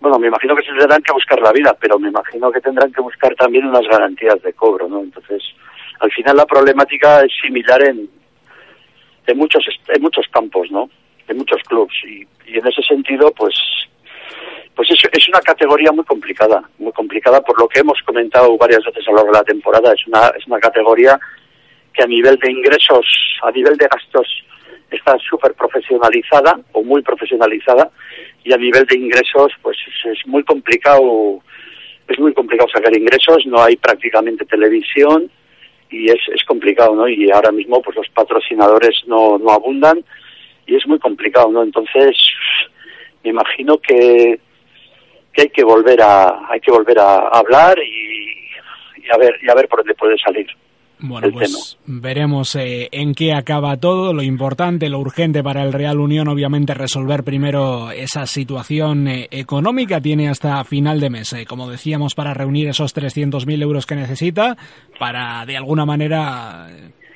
Bueno, 0.00 0.18
me 0.18 0.26
imagino 0.26 0.56
que 0.56 0.64
se 0.64 0.72
tendrán 0.76 1.02
que 1.02 1.12
buscar 1.12 1.40
la 1.40 1.52
vida, 1.52 1.76
pero 1.80 1.98
me 1.98 2.08
imagino 2.08 2.50
que 2.50 2.60
tendrán 2.60 2.92
que 2.92 3.00
buscar 3.00 3.34
también 3.36 3.66
unas 3.66 3.86
garantías 3.86 4.42
de 4.42 4.52
cobro, 4.52 4.88
¿no? 4.88 5.00
Entonces, 5.00 5.42
al 6.00 6.10
final 6.10 6.36
la 6.36 6.46
problemática 6.46 7.20
es 7.20 7.32
similar 7.40 7.82
en, 7.84 8.08
en 9.26 9.38
muchos 9.38 9.64
en 9.88 10.02
muchos 10.02 10.26
campos, 10.28 10.70
¿no? 10.72 10.90
En 11.28 11.36
muchos 11.36 11.62
clubes 11.62 11.94
y, 12.04 12.26
y 12.46 12.58
en 12.58 12.66
ese 12.66 12.82
sentido, 12.82 13.32
pues 13.32 13.54
pues 14.74 14.90
es, 14.90 15.00
es 15.12 15.28
una 15.28 15.40
categoría 15.40 15.92
muy 15.92 16.04
complicada, 16.04 16.62
muy 16.78 16.92
complicada 16.92 17.40
por 17.42 17.58
lo 17.60 17.68
que 17.68 17.80
hemos 17.80 18.00
comentado 18.02 18.56
varias 18.56 18.84
veces 18.84 19.06
a 19.06 19.10
lo 19.10 19.16
largo 19.18 19.32
de 19.32 19.38
la 19.38 19.44
temporada. 19.44 19.92
Es 19.92 20.06
una, 20.06 20.28
es 20.38 20.46
una 20.46 20.58
categoría 20.58 21.18
que 21.92 22.02
a 22.02 22.06
nivel 22.06 22.36
de 22.38 22.50
ingresos, 22.50 23.06
a 23.42 23.50
nivel 23.50 23.76
de 23.76 23.86
gastos, 23.86 24.26
está 24.90 25.16
súper 25.18 25.54
profesionalizada 25.54 26.60
o 26.72 26.82
muy 26.82 27.02
profesionalizada 27.02 27.90
y 28.44 28.52
a 28.52 28.56
nivel 28.56 28.86
de 28.86 28.96
ingresos, 28.96 29.52
pues 29.62 29.76
es, 30.04 30.26
muy 30.26 30.44
complicado, 30.44 31.42
es 32.08 32.18
muy 32.18 32.32
complicado 32.34 32.68
sacar 32.72 32.96
ingresos. 32.96 33.44
No 33.46 33.62
hay 33.62 33.76
prácticamente 33.76 34.44
televisión 34.44 35.30
y 35.90 36.10
es, 36.10 36.20
es 36.34 36.44
complicado, 36.44 36.94
¿no? 36.94 37.08
Y 37.08 37.30
ahora 37.30 37.52
mismo, 37.52 37.80
pues 37.82 37.96
los 37.96 38.08
patrocinadores 38.08 39.02
no, 39.06 39.38
no 39.38 39.50
abundan 39.50 40.04
y 40.66 40.76
es 40.76 40.86
muy 40.86 40.98
complicado, 40.98 41.50
¿no? 41.50 41.62
Entonces, 41.62 42.16
me 43.22 43.30
imagino 43.30 43.78
que 43.78 44.40
que 45.32 45.42
hay 45.42 45.50
que 45.50 45.64
volver 45.64 46.00
a 46.02 46.46
hay 46.50 46.60
que 46.60 46.70
volver 46.70 46.98
a 46.98 47.28
hablar 47.28 47.78
y, 47.78 49.02
y 49.02 49.10
a 49.12 49.16
ver 49.18 49.34
y 49.42 49.50
a 49.50 49.54
ver 49.54 49.68
por 49.68 49.80
dónde 49.80 49.94
puede 49.94 50.16
salir. 50.18 50.46
Bueno, 51.04 51.28
pues 51.32 51.78
veremos 51.84 52.54
eh, 52.54 52.88
en 52.92 53.14
qué 53.14 53.34
acaba 53.34 53.76
todo. 53.76 54.14
Lo 54.14 54.22
importante, 54.22 54.88
lo 54.88 55.00
urgente 55.00 55.42
para 55.42 55.64
el 55.64 55.72
Real 55.72 55.98
Unión, 55.98 56.28
obviamente, 56.28 56.74
resolver 56.74 57.24
primero 57.24 57.90
esa 57.90 58.24
situación 58.26 59.08
eh, 59.08 59.26
económica. 59.32 60.00
Tiene 60.00 60.28
hasta 60.28 60.62
final 60.62 61.00
de 61.00 61.10
mes, 61.10 61.32
eh, 61.32 61.44
como 61.44 61.68
decíamos, 61.68 62.14
para 62.14 62.34
reunir 62.34 62.68
esos 62.68 62.94
300.000 62.94 63.62
euros 63.62 63.84
que 63.84 63.96
necesita, 63.96 64.56
para 65.00 65.44
de 65.44 65.56
alguna 65.56 65.84
manera 65.84 66.68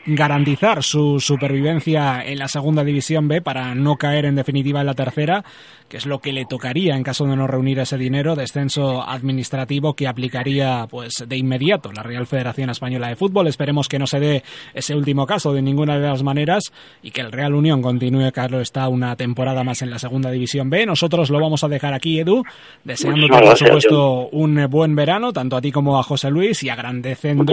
garantizar 0.06 0.82
su 0.82 1.18
supervivencia 1.18 2.22
en 2.24 2.38
la 2.38 2.48
segunda 2.48 2.84
división 2.84 3.26
B 3.26 3.42
para 3.42 3.74
no 3.74 3.96
caer 3.96 4.24
en 4.24 4.36
definitiva 4.36 4.80
en 4.80 4.86
la 4.86 4.94
tercera 4.94 5.44
que 5.88 5.96
es 5.96 6.06
lo 6.06 6.18
que 6.18 6.32
le 6.32 6.44
tocaría 6.44 6.96
en 6.96 7.02
caso 7.02 7.24
de 7.26 7.36
no 7.36 7.46
reunir 7.46 7.78
ese 7.78 7.96
dinero, 7.96 8.34
descenso 8.34 9.02
administrativo 9.02 9.94
que 9.94 10.08
aplicaría 10.08 10.86
pues 10.90 11.24
de 11.26 11.36
inmediato 11.36 11.92
la 11.92 12.02
Real 12.02 12.26
Federación 12.26 12.70
Española 12.70 13.08
de 13.08 13.16
Fútbol. 13.16 13.46
Esperemos 13.46 13.88
que 13.88 13.98
no 13.98 14.06
se 14.06 14.20
dé 14.20 14.42
ese 14.74 14.94
último 14.94 15.26
caso 15.26 15.52
de 15.52 15.62
ninguna 15.62 15.98
de 15.98 16.06
las 16.06 16.22
maneras 16.22 16.72
y 17.02 17.10
que 17.10 17.20
el 17.20 17.32
Real 17.32 17.54
Unión 17.54 17.82
continúe, 17.82 18.32
Carlos, 18.32 18.62
está 18.62 18.88
una 18.88 19.16
temporada 19.16 19.64
más 19.64 19.82
en 19.82 19.90
la 19.90 19.98
segunda 19.98 20.30
división 20.30 20.70
B. 20.70 20.86
Nosotros 20.86 21.30
lo 21.30 21.40
vamos 21.40 21.62
a 21.64 21.68
dejar 21.68 21.94
aquí, 21.94 22.20
Edu, 22.20 22.42
deseando 22.84 23.28
por 23.28 23.56
supuesto 23.56 24.28
un 24.32 24.66
buen 24.68 24.96
verano, 24.96 25.32
tanto 25.32 25.56
a 25.56 25.60
ti 25.60 25.70
como 25.70 25.98
a 25.98 26.02
José 26.02 26.30
Luis 26.30 26.62
y 26.62 26.68
agradeciendo, 26.68 27.44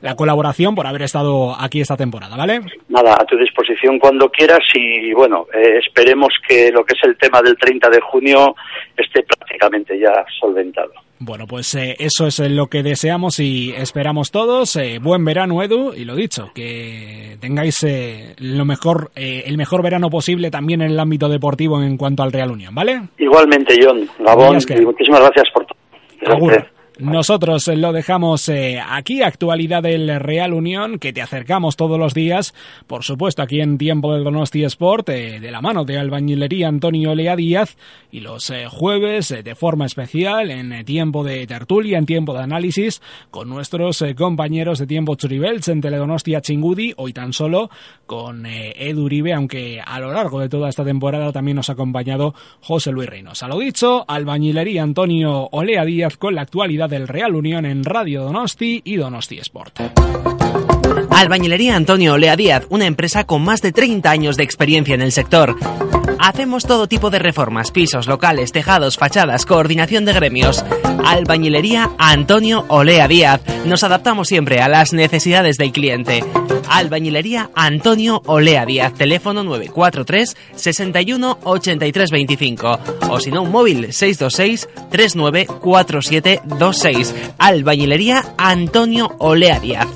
la 0.00 0.14
colaboración 0.14 0.74
por 0.74 0.86
haber 0.86 1.02
estado 1.02 1.54
aquí 1.58 1.80
esta 1.80 1.96
temporada, 1.96 2.36
¿vale? 2.36 2.60
Nada, 2.88 3.14
a 3.14 3.24
tu 3.24 3.36
disposición 3.36 3.98
cuando 3.98 4.28
quieras 4.28 4.60
y 4.74 5.12
bueno, 5.12 5.46
eh, 5.54 5.78
esperemos 5.78 6.32
que 6.46 6.70
lo 6.70 6.84
que 6.84 6.94
es 6.94 7.04
el 7.04 7.13
tema 7.16 7.40
del 7.42 7.56
30 7.56 7.90
de 7.90 8.00
junio 8.00 8.54
esté 8.96 9.22
prácticamente 9.22 9.98
ya 9.98 10.24
solventado. 10.40 10.92
Bueno, 11.20 11.46
pues 11.46 11.74
eh, 11.74 11.96
eso 11.98 12.26
es 12.26 12.38
lo 12.40 12.66
que 12.66 12.82
deseamos 12.82 13.38
y 13.40 13.72
esperamos 13.76 14.30
todos. 14.30 14.76
Eh, 14.76 14.98
buen 15.00 15.24
verano, 15.24 15.62
Edu, 15.62 15.94
y 15.94 16.04
lo 16.04 16.16
dicho, 16.16 16.50
que 16.54 17.36
tengáis 17.40 17.82
eh, 17.84 18.34
lo 18.38 18.64
mejor, 18.64 19.10
eh, 19.14 19.44
el 19.46 19.56
mejor 19.56 19.82
verano 19.82 20.10
posible 20.10 20.50
también 20.50 20.82
en 20.82 20.90
el 20.90 21.00
ámbito 21.00 21.28
deportivo 21.28 21.82
en 21.82 21.96
cuanto 21.96 22.22
al 22.22 22.32
Real 22.32 22.50
Unión, 22.50 22.74
¿vale? 22.74 23.00
Igualmente, 23.18 23.74
John. 23.82 24.08
Gabón, 24.18 24.58
y 24.58 24.84
muchísimas 24.84 25.20
gracias 25.20 25.46
por 25.54 25.66
todo. 25.66 26.64
Nosotros 26.98 27.66
lo 27.66 27.92
dejamos 27.92 28.48
eh, 28.48 28.80
aquí, 28.80 29.20
actualidad 29.22 29.82
del 29.82 30.20
Real 30.20 30.52
Unión, 30.52 31.00
que 31.00 31.12
te 31.12 31.22
acercamos 31.22 31.74
todos 31.74 31.98
los 31.98 32.14
días, 32.14 32.54
por 32.86 33.02
supuesto 33.02 33.42
aquí 33.42 33.60
en 33.60 33.78
Tiempo 33.78 34.14
del 34.14 34.22
Donosti 34.22 34.62
Sport, 34.62 35.08
eh, 35.08 35.40
de 35.40 35.50
la 35.50 35.60
mano 35.60 35.84
de 35.84 35.98
albañilería 35.98 36.68
Antonio 36.68 37.16
Lea 37.16 37.34
Díaz, 37.34 37.76
y 38.12 38.20
los 38.20 38.48
eh, 38.50 38.66
jueves 38.70 39.32
eh, 39.32 39.42
de 39.42 39.56
forma 39.56 39.86
especial 39.86 40.52
en 40.52 40.72
eh, 40.72 40.84
tiempo 40.84 41.24
de 41.24 41.48
tertulia, 41.48 41.98
en 41.98 42.06
tiempo 42.06 42.32
de 42.32 42.44
análisis, 42.44 43.02
con 43.32 43.48
nuestros 43.48 44.00
eh, 44.02 44.14
compañeros 44.14 44.78
de 44.78 44.86
tiempo 44.86 45.16
Churibels 45.16 45.66
en 45.66 45.80
Teledonostia 45.80 46.40
Chingudi, 46.40 46.94
hoy 46.96 47.12
tan 47.12 47.32
solo 47.32 47.70
con 48.06 48.46
Edu 48.46 49.04
Uribe, 49.04 49.32
aunque 49.32 49.80
a 49.84 49.98
lo 49.98 50.12
largo 50.12 50.38
de 50.38 50.48
toda 50.48 50.68
esta 50.68 50.84
temporada 50.84 51.32
también 51.32 51.56
nos 51.56 51.70
ha 51.70 51.72
acompañado 51.72 52.34
José 52.60 52.92
Luis 52.92 53.08
Reynosa. 53.08 53.48
Lo 53.48 53.58
dicho, 53.58 54.04
albañilería 54.06 54.82
Antonio 54.82 55.48
Olea 55.50 55.84
Díaz 55.84 56.16
con 56.16 56.34
la 56.34 56.42
actualidad 56.42 56.83
del 56.88 57.08
Real 57.08 57.34
Unión 57.34 57.66
en 57.66 57.84
Radio 57.84 58.22
Donosti 58.22 58.82
y 58.84 58.96
Donosti 58.96 59.38
Sport. 59.38 59.80
Albañilería 61.10 61.76
Antonio 61.76 62.14
Olea 62.14 62.36
Díaz, 62.36 62.66
una 62.68 62.86
empresa 62.86 63.24
con 63.24 63.42
más 63.42 63.62
de 63.62 63.72
30 63.72 64.10
años 64.10 64.36
de 64.36 64.44
experiencia 64.44 64.94
en 64.94 65.02
el 65.02 65.12
sector. 65.12 65.56
Hacemos 66.18 66.64
todo 66.64 66.88
tipo 66.88 67.10
de 67.10 67.18
reformas, 67.18 67.70
pisos, 67.70 68.06
locales, 68.06 68.52
tejados, 68.52 68.96
fachadas, 68.96 69.44
coordinación 69.46 70.04
de 70.04 70.12
gremios. 70.12 70.64
Albañilería 71.04 71.90
Antonio 71.98 72.64
Olea 72.68 73.08
Díaz. 73.08 73.40
Nos 73.66 73.82
adaptamos 73.84 74.28
siempre 74.28 74.60
a 74.60 74.68
las 74.68 74.92
necesidades 74.92 75.56
del 75.56 75.72
cliente. 75.72 76.24
Albañilería 76.68 77.50
Antonio 77.54 78.22
Olea 78.26 78.64
Díaz, 78.64 78.94
teléfono 78.94 79.44
943 79.44 80.36
61 80.54 81.38
83 81.44 82.10
25 82.10 82.78
o 83.10 83.20
si 83.20 83.30
no 83.30 83.42
un 83.42 83.52
móvil 83.52 83.92
626 83.92 84.68
394726. 84.90 87.14
Albañilería 87.38 88.24
Antonio 88.38 89.14
Olea 89.18 89.60
Díaz. 89.60 89.88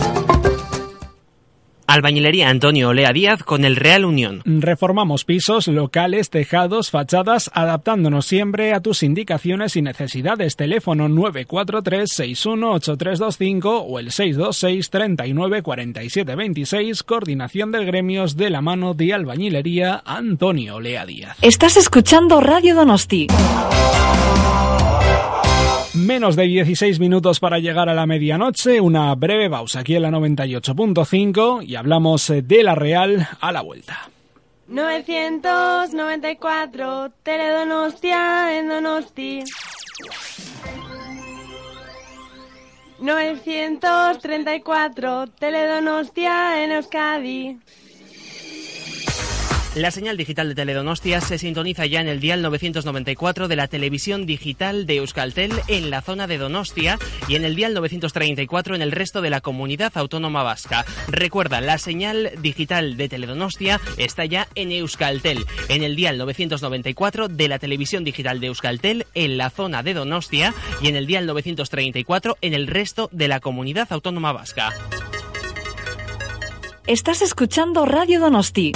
Albañilería 1.89 2.49
Antonio 2.51 2.91
Olea 2.91 3.13
Díaz 3.15 3.43
con 3.43 3.65
el 3.65 3.75
Real 3.75 4.05
Unión. 4.05 4.43
Reformamos 4.45 5.25
pisos, 5.25 5.69
locales, 5.69 6.29
tejados, 6.29 6.91
fachadas, 6.91 7.51
adaptándonos 7.55 8.27
siempre 8.27 8.75
a 8.75 8.81
tus 8.81 9.03
indicaciones 9.03 9.75
y 9.75 9.81
necesidades. 9.81 10.55
Teléfono 10.55 11.09
943-618325 11.09 13.85
o 13.89 13.99
el 13.99 14.13
626 14.13 14.91
39 14.91 15.63
47 15.63 16.37
26. 16.37 17.03
Coordinación 17.05 17.73
de 17.73 17.87
gremios 17.87 18.37
de 18.37 18.51
la 18.51 18.61
mano 18.61 18.93
de 18.93 19.15
Albañilería 19.15 20.03
Antonio 20.05 20.77
Olea 20.77 21.07
Díaz. 21.07 21.39
Estás 21.41 21.79
escuchando 21.79 22.43
Radio 22.43 22.75
Donosti. 22.75 23.29
Menos 26.09 26.37
de 26.37 26.45
16 26.45 27.01
minutos 27.01 27.39
para 27.39 27.59
llegar 27.59 27.91
a 27.91 27.95
la 27.95 28.07
medianoche, 28.07 28.81
una 28.81 29.15
breve 29.15 29.51
pausa 29.51 29.81
aquí 29.81 29.95
en 29.95 30.01
la 30.01 30.09
98.5 30.09 31.67
y 31.67 31.77
hablamos 31.77 32.31
eh, 32.31 32.41
de 32.41 32.63
la 32.63 32.75
Real 32.75 33.29
a 33.39 33.53
la 33.53 33.61
vuelta. 33.61 34.09
994 34.69 37.13
Teledonostia 37.23 38.59
en 38.59 38.71
Donosti. 38.71 39.45
934 43.01 45.27
Teledonostia 45.39 46.65
en 46.65 46.73
Euskadi. 46.73 47.59
La 49.79 49.93
señal 49.93 50.17
digital 50.17 50.49
de 50.49 50.57
Teledonostia 50.57 51.21
se 51.21 51.39
sintoniza 51.39 51.87
ya 51.87 52.01
en 52.01 52.09
el 52.09 52.19
dial 52.19 52.43
994 52.43 53.47
de 53.47 53.55
la 53.55 53.69
televisión 53.69 54.27
digital 54.27 54.87
de 54.87 54.97
Euskaltel 54.97 55.53
en 55.69 55.91
la 55.91 56.03
zona 56.03 56.27
de 56.27 56.37
Donostia 56.37 56.99
y 57.29 57.37
en 57.37 57.45
el 57.45 57.55
dial 57.55 57.75
934 57.75 58.75
en 58.75 58.83
el 58.83 58.91
resto 58.91 59.23
de 59.23 59.31
la 59.31 59.41
comunidad 59.41 59.93
autónoma 59.95 60.43
vasca. 60.43 60.85
Recuerda, 61.07 61.61
la 61.61 61.79
señal 61.79 62.33
digital 62.43 62.97
de 62.97 63.09
Teledonostia 63.09 63.81
está 63.99 64.25
ya 64.25 64.49
en 64.57 64.73
Euskaltel, 64.73 65.47
en 65.69 65.85
el 65.85 65.95
dial 65.95 66.19
994 66.19 67.29
de 67.29 67.47
la 67.47 67.61
televisión 67.61 68.03
digital 68.03 68.41
de 68.41 68.49
Euskaltel 68.49 69.07
en 69.15 69.39
la 69.39 69.49
zona 69.49 69.85
de 69.85 69.95
Donostia 69.95 70.55
y 70.83 70.89
en 70.89 70.97
el 70.97 71.07
dial 71.07 71.25
934 71.27 72.37
en 72.41 72.55
el 72.55 72.67
resto 72.67 73.11
de 73.13 73.29
la 73.29 73.39
comunidad 73.39 73.87
autónoma 73.93 74.33
vasca. 74.33 74.75
Estás 76.89 77.23
escuchando 77.23 77.85
Radio 77.85 78.19
Donosti. 78.19 78.73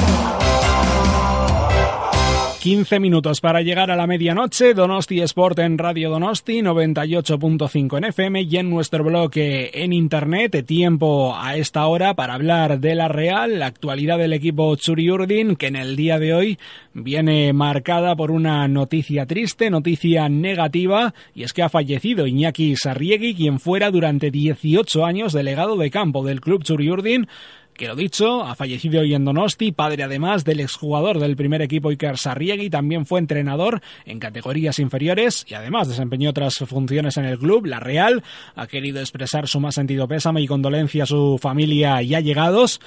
15 2.62 3.00
minutos 3.00 3.40
para 3.40 3.60
llegar 3.62 3.90
a 3.90 3.96
la 3.96 4.06
medianoche. 4.06 4.72
Donosti 4.72 5.20
Sport 5.22 5.58
en 5.58 5.78
Radio 5.78 6.10
Donosti, 6.10 6.62
98.5 6.62 7.98
en 7.98 8.04
FM 8.04 8.42
y 8.42 8.56
en 8.56 8.70
nuestro 8.70 9.02
blog 9.02 9.32
en 9.34 9.92
internet. 9.92 10.64
Tiempo 10.64 11.34
a 11.36 11.56
esta 11.56 11.84
hora 11.88 12.14
para 12.14 12.34
hablar 12.34 12.78
de 12.78 12.94
la 12.94 13.08
Real, 13.08 13.58
la 13.58 13.66
actualidad 13.66 14.16
del 14.16 14.32
equipo 14.32 14.76
Churi 14.76 15.10
Urdin, 15.10 15.56
que 15.56 15.66
en 15.66 15.74
el 15.74 15.96
día 15.96 16.20
de 16.20 16.34
hoy 16.34 16.58
viene 16.94 17.52
marcada 17.52 18.14
por 18.14 18.30
una 18.30 18.68
noticia 18.68 19.26
triste, 19.26 19.68
noticia 19.68 20.28
negativa, 20.28 21.14
y 21.34 21.42
es 21.42 21.52
que 21.52 21.64
ha 21.64 21.68
fallecido 21.68 22.28
Iñaki 22.28 22.76
Sarriegui, 22.76 23.34
quien 23.34 23.58
fuera 23.58 23.90
durante 23.90 24.30
18 24.30 25.04
años 25.04 25.32
delegado 25.32 25.76
de 25.76 25.90
campo 25.90 26.24
del 26.24 26.40
club 26.40 26.62
Churi 26.62 26.90
Urdin 26.90 27.26
que 27.74 27.88
lo 27.88 27.96
dicho, 27.96 28.42
ha 28.42 28.54
fallecido 28.54 29.00
hoy 29.00 29.14
en 29.14 29.24
Donosti, 29.24 29.72
padre 29.72 30.02
además 30.02 30.44
del 30.44 30.60
exjugador 30.60 31.18
del 31.18 31.36
primer 31.36 31.62
equipo 31.62 31.88
Iker 31.88 32.18
Sarriegui, 32.18 32.70
también 32.70 33.06
fue 33.06 33.18
entrenador 33.18 33.80
en 34.04 34.18
categorías 34.18 34.78
inferiores 34.78 35.44
y 35.48 35.54
además 35.54 35.88
desempeñó 35.88 36.30
otras 36.30 36.54
funciones 36.66 37.16
en 37.16 37.24
el 37.24 37.38
club. 37.38 37.66
La 37.66 37.80
Real 37.80 38.22
ha 38.54 38.66
querido 38.66 39.00
expresar 39.00 39.48
su 39.48 39.60
más 39.60 39.74
sentido 39.74 40.06
pésame 40.06 40.42
y 40.42 40.46
condolencia 40.46 41.04
a 41.04 41.06
su 41.06 41.38
familia 41.40 42.02
y 42.02 42.14
allegados 42.14 42.80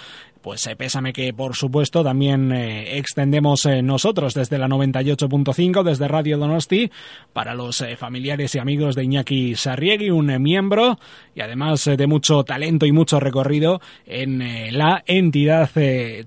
pues 0.45 0.67
eh, 0.67 0.75
pésame 0.75 1.11
que 1.11 1.33
por 1.33 1.55
supuesto 1.55 2.03
también 2.03 2.51
eh, 2.51 2.99
extendemos 2.99 3.65
eh, 3.65 3.81
nosotros 3.81 4.35
desde 4.35 4.59
la 4.59 4.67
98.5, 4.67 5.81
desde 5.81 6.07
Radio 6.07 6.37
Donosti, 6.37 6.91
para 7.33 7.55
los 7.55 7.83
familiares 7.97 8.53
y 8.53 8.59
amigos 8.59 8.93
de 8.93 9.05
Iñaki 9.05 9.55
Sarriegui, 9.55 10.11
un 10.11 10.39
miembro 10.39 10.99
y 11.33 11.41
además 11.41 11.85
de 11.85 12.05
mucho 12.05 12.43
talento 12.43 12.85
y 12.85 12.91
mucho 12.91 13.19
recorrido 13.19 13.81
en 14.05 14.77
la 14.77 15.03
entidad 15.07 15.71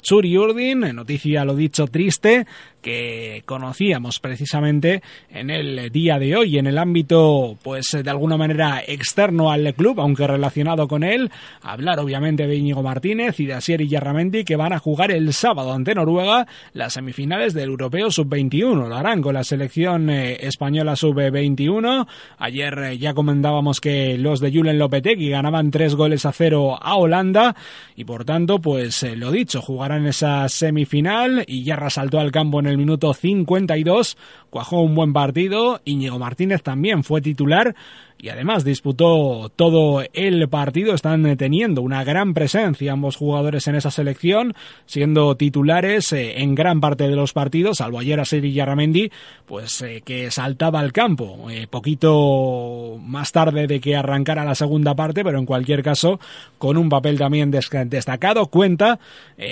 Churi 0.03 0.37
Urdin. 0.37 0.81
Noticia, 0.97 1.45
lo 1.45 1.55
dicho, 1.55 1.87
triste 1.87 2.45
que 2.83 3.43
conocíamos 3.45 4.21
precisamente 4.21 5.03
en 5.31 5.51
el 5.51 5.91
día 5.91 6.19
de 6.19 6.37
hoy 6.37 6.59
en 6.59 6.67
el 6.67 6.79
ámbito 6.79 7.57
pues 7.63 7.87
de 8.03 8.11
alguna 8.11 8.37
manera 8.37 8.83
externo 8.87 9.51
al 9.51 9.75
club 9.75 10.01
aunque 10.01 10.27
relacionado 10.27 10.87
con 10.87 11.03
él 11.03 11.31
hablar 11.63 11.99
obviamente 11.99 12.47
de 12.47 12.57
Íñigo 12.57 12.83
Martínez 12.83 13.41
y 13.41 13.47
de 13.47 13.55
Asier 13.55 13.85
Yarramendi 13.85 14.45
que 14.45 14.57
van 14.57 14.73
a 14.73 14.79
jugar 14.79 15.11
el 15.11 15.33
sábado 15.33 15.73
ante 15.73 15.95
Noruega 15.95 16.47
las 16.73 16.95
semifinales 16.95 17.55
del 17.55 17.71
Europeo 17.71 18.11
Sub-21 18.11 18.89
lo 18.89 18.95
harán 18.95 19.23
con 19.23 19.35
la 19.35 19.45
selección 19.45 20.09
eh, 20.11 20.39
española 20.41 20.95
Sub-21 20.97 22.07
ayer 22.39 22.79
eh, 22.79 22.99
ya 22.99 23.15
comentábamos 23.15 23.81
que 23.81 24.17
los 24.19 24.41
de 24.41 24.53
Julen 24.53 24.79
Lopetegui 24.79 25.31
ganaban 25.31 25.71
tres 25.71 25.95
goles 25.95 26.25
a 26.27 26.33
cero 26.33 26.79
a 26.81 26.97
Holanda 26.97 27.57
y 27.97 28.05
por 28.05 28.25
tanto 28.25 28.61
pues 28.61 29.03
eh, 29.03 29.17
lo 29.17 29.33
dicho 29.33 29.61
jugarán 29.61 30.07
esa 30.07 30.49
semifinal 30.49 31.45
y 31.47 31.65
ya 31.65 31.77
resaltó 31.77 32.21
al 32.21 32.31
campo 32.31 32.61
en 32.61 32.68
el 32.69 32.79
minuto 32.79 33.13
52, 33.13 34.17
cuajó 34.51 34.83
un 34.83 34.95
buen 34.95 35.13
partido, 35.13 35.81
Íñigo 35.85 36.19
Martínez 36.19 36.63
también 36.63 37.05
fue 37.05 37.21
titular 37.21 37.75
y 38.19 38.31
además 38.31 38.65
disputó 38.65 39.51
todo 39.55 40.03
el 40.13 40.49
partido. 40.49 40.95
Están 40.95 41.37
teniendo 41.37 41.83
una 41.83 42.03
gran 42.03 42.35
presencia 42.35 42.93
ambos 42.93 43.17
jugadores 43.17 43.69
en 43.69 43.77
esa 43.77 43.91
selección, 43.91 44.55
siendo 44.87 45.37
titulares 45.37 46.13
eh, 46.13 46.43
en 46.43 46.55
gran 46.55 46.81
parte 46.81 47.09
de 47.09 47.15
los 47.15 47.33
partidos, 47.33 47.79
salvo 47.79 48.01
ayer 48.01 48.19
a 48.19 48.25
Seri 48.25 48.53
Yarramendi, 48.53 49.11
pues 49.47 49.81
eh, 49.83 50.03
que 50.05 50.31
saltaba 50.31 50.81
al 50.81 50.93
campo 50.93 51.49
eh, 51.51 51.67
poquito 51.69 52.99
más 53.01 53.31
tarde 53.31 53.67
de 53.67 53.81
que 53.81 53.95
arrancara 53.95 54.45
la 54.45 54.57
segunda 54.57 54.95
parte, 54.95 55.23
pero 55.23 55.39
en 55.39 55.47
cualquier 55.47 55.83
caso 55.83 56.19
con 56.59 56.77
un 56.77 56.89
papel 56.89 57.19
también 57.19 57.51
destacado. 57.51 58.47
Cuenta, 58.47 58.99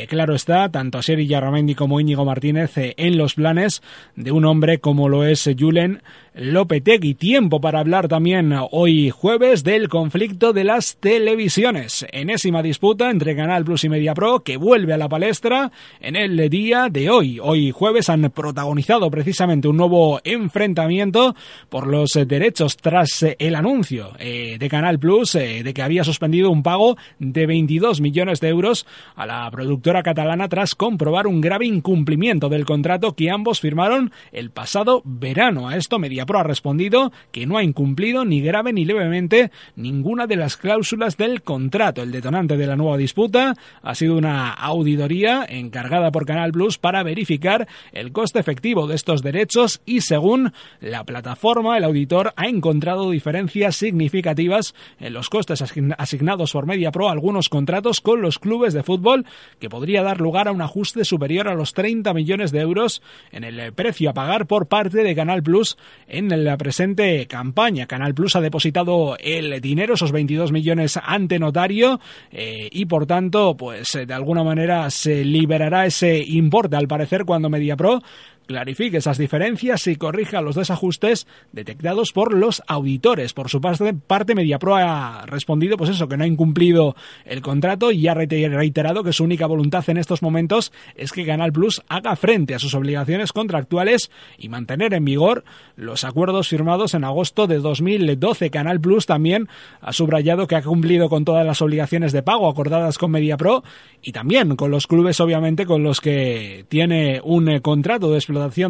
claro 0.09 0.35
está, 0.35 0.69
tanto 0.71 1.01
Seri 1.03 1.27
Yarramendi 1.27 1.75
como 1.75 2.01
Íñigo 2.01 2.25
Martínez 2.25 2.73
en 2.77 3.17
los 3.17 3.35
planes 3.35 3.83
de 4.17 4.33
un 4.33 4.45
hombre 4.45 4.79
como 4.79 5.09
lo 5.09 5.25
es 5.25 5.49
Julen 5.57 6.03
Lopetegui. 6.37 7.15
Tiempo 7.15 7.63
para 7.63 7.81
hablar 7.81 8.09
también 8.09 8.53
hoy 8.71 9.09
jueves 9.09 9.65
del 9.65 9.89
conflicto 9.89 10.53
de 10.53 10.65
las 10.65 10.99
televisiones. 10.99 12.05
Enésima 12.13 12.63
disputa 12.63 13.11
entre 13.11 13.35
Canal 13.35 13.65
Plus 13.65 13.85
y 13.85 13.89
Media 13.89 14.13
Pro 14.13 14.41
que 14.41 14.59
vuelve 14.59 14.93
a 14.93 14.99
la 14.99 15.09
palestra 15.09 15.73
en 15.99 16.15
el 16.15 16.51
día 16.51 16.89
de 16.91 17.09
hoy. 17.09 17.39
Hoy 17.43 17.71
jueves 17.71 18.11
han 18.11 18.31
protagonizado 18.31 19.11
precisamente 19.11 19.69
un 19.69 19.79
nuevo 19.79 20.21
enfrentamiento 20.25 21.35
por 21.71 21.87
los 21.87 22.13
derechos 22.27 22.77
tras 22.77 23.25
el 23.39 23.55
anuncio 23.55 24.11
eh, 24.19 24.59
de 24.59 24.69
Canal 24.69 24.99
Plus 24.99 25.37
eh, 25.37 25.63
de 25.63 25.73
que 25.73 25.83
había 25.83 26.05
suspendido 26.05 26.51
un 26.51 26.63
pago 26.63 26.99
de 27.19 27.47
22 27.47 28.03
millones 28.03 28.41
de 28.41 28.49
euros 28.49 28.87
a 29.15 29.25
la 29.25 29.51
productora 29.51 30.03
catalana 30.03 30.51
tras 30.51 30.75
comprobar 30.75 31.27
un 31.27 31.41
grave 31.41 31.65
incumplimiento 31.65 32.51
del 32.51 32.67
contrato 32.67 33.15
que 33.15 33.31
ambos 33.31 33.61
firmaron 33.61 34.13
el 34.33 34.51
pasado 34.51 35.01
verano. 35.07 35.71
A 35.71 35.77
esto 35.77 35.99
Media 35.99 36.26
Pro 36.27 36.41
ha 36.41 36.43
respondido 36.43 37.13
que 37.33 37.47
no 37.47 37.57
ha 37.57 37.63
incumplido 37.63 38.25
ni 38.25 38.41
grave 38.41 38.73
ni 38.73 38.85
levemente 38.85 39.51
ninguna 39.77 40.27
de 40.27 40.37
las 40.37 40.57
cláusulas 40.57 41.17
del 41.17 41.43
contrato. 41.43 42.03
El 42.03 42.13
detonante 42.13 42.57
de 42.57 42.67
la 42.67 42.77
nueva 42.77 42.97
disputa 42.97 43.55
ha 43.83 43.95
sido 43.95 44.17
una 44.17 44.53
auditoría 44.53 45.47
encargada 45.49 46.11
por 46.11 46.27
Canal 46.27 46.53
Plus 46.53 46.79
para 46.79 47.03
verificar 47.03 47.67
el 47.93 48.13
coste 48.13 48.39
efectivo 48.39 48.87
de 48.87 48.95
estos 48.95 49.23
derechos 49.23 49.81
y 49.87 50.01
según 50.01 50.53
la 50.81 51.05
plataforma 51.05 51.77
el 51.79 51.85
auditor 51.85 52.33
ha 52.37 52.47
encontrado 52.47 53.11
diferencias 53.11 53.77
significativas 53.77 54.75
en 54.99 55.13
los 55.13 55.31
costes 55.31 55.63
asignados 55.63 56.53
por 56.53 56.67
MediaPro 56.67 57.09
a 57.09 57.13
algunos 57.13 57.49
contratos 57.49 58.01
con 58.01 58.21
los 58.21 58.39
clubes 58.39 58.75
de 58.75 58.83
fútbol 58.83 59.25
que 59.59 59.71
podría 59.71 60.03
dar 60.03 60.21
lugar 60.21 60.49
a 60.49 60.53
un 60.53 60.63
ajuste 60.63 61.05
superior 61.05 61.49
a 61.49 61.55
los 61.55 61.73
30 61.73 62.13
millones 62.15 62.53
de 62.53 62.61
euros 62.61 63.03
en 63.31 63.45
el 63.45 63.73
precio 63.73 64.11
a 64.11 64.15
pagar 64.15 64.47
por 64.47 64.67
parte 64.67 65.03
de 65.03 65.15
Canal 65.15 65.43
Plus 65.43 65.77
en 66.17 66.45
la 66.45 66.57
presente 66.57 67.27
campaña. 67.27 67.87
Canal 67.87 68.15
Plus 68.15 68.37
ha 68.37 68.41
depositado 68.41 69.17
el 69.21 69.61
dinero, 69.61 69.95
esos 69.95 70.13
22 70.13 70.53
millones 70.53 70.99
ante 71.03 71.39
notario 71.39 72.01
eh, 72.31 72.69
y 72.73 72.87
por 72.87 73.07
tanto, 73.07 73.57
pues 73.57 73.87
de 74.07 74.15
alguna 74.15 74.43
manera 74.43 74.91
se 74.91 75.25
liberará 75.25 75.87
ese 75.87 76.19
importe 76.19 76.77
al 76.77 76.89
parecer 76.89 77.25
cuando 77.25 77.51
MediaPro 77.51 78.03
clarifique 78.47 78.99
esas 78.99 79.19
diferencias 79.19 79.87
y 79.87 79.97
corrija 79.97 80.41
los 80.41 80.57
desajustes 80.57 81.27
detectados 81.53 82.13
por 82.13 82.35
los 82.35 82.63
auditores. 82.67 83.33
Por 83.33 83.51
su 83.51 83.61
parte, 83.61 84.35
MediaPro 84.35 84.77
ha 84.77 85.27
respondido, 85.27 85.77
pues 85.77 85.91
eso, 85.91 86.09
que 86.09 86.17
no 86.17 86.25
ha 86.25 86.29
incumplido 86.29 86.97
el 87.25 87.43
contrato 87.43 87.91
y 87.91 88.07
ha 88.09 88.15
reiterado 88.15 89.03
que 89.03 89.13
su 89.13 89.25
única 89.25 89.47
voluntad 89.47 89.85
en 89.89 89.99
estos 89.99 90.23
momentos 90.23 90.73
es 90.95 91.13
que 91.13 91.27
Canal 91.27 91.53
Plus 91.53 91.83
haga 91.89 92.17
frente 92.17 92.55
a 92.55 92.59
sus 92.59 92.75
obligaciones 92.75 93.33
contractuales 93.33 94.11
y 94.39 94.49
mantener 94.49 94.95
en 94.95 95.05
vigor 95.05 95.45
los 95.77 96.05
acuerdos 96.05 96.49
firmados 96.49 96.95
en 96.95 97.05
agosto 97.05 97.47
de 97.47 97.59
2012. 97.59 98.51
Canal 98.51 98.81
Plus 98.81 99.07
también 99.07 99.49
ha 99.81 99.93
subrayado 99.93 100.47
que 100.47 100.57
ha 100.57 100.63
cumplido 100.63 101.09
con 101.09 101.25
todas 101.25 101.45
las 101.45 101.61
obligaciones 101.63 102.13
de 102.13 102.23
pago 102.23 102.49
acordadas 102.49 102.99
con 102.99 103.11
MediaPro 103.11 103.65
y 104.03 104.13
también 104.13 104.57
con 104.57 104.71
los 104.71 104.87
clubes, 104.87 105.21
obviamente, 105.21 105.67
con 105.67 105.83
los 105.83 106.01
que 106.01 106.65
tiene 106.69 107.21
un 107.25 107.59
contrato 107.61 108.11
de 108.11 108.19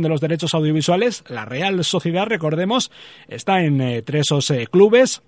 de 0.03 0.09
los 0.09 0.21
derechos 0.21 0.55
audiovisuales, 0.55 1.25
la 1.29 1.45
Real 1.45 1.83
Sociedad, 1.85 2.27
recordemos, 2.27 2.91
está 3.29 3.63
en 3.63 3.81
eh, 3.81 4.03
tres 4.03 4.33
clubes 4.71 5.23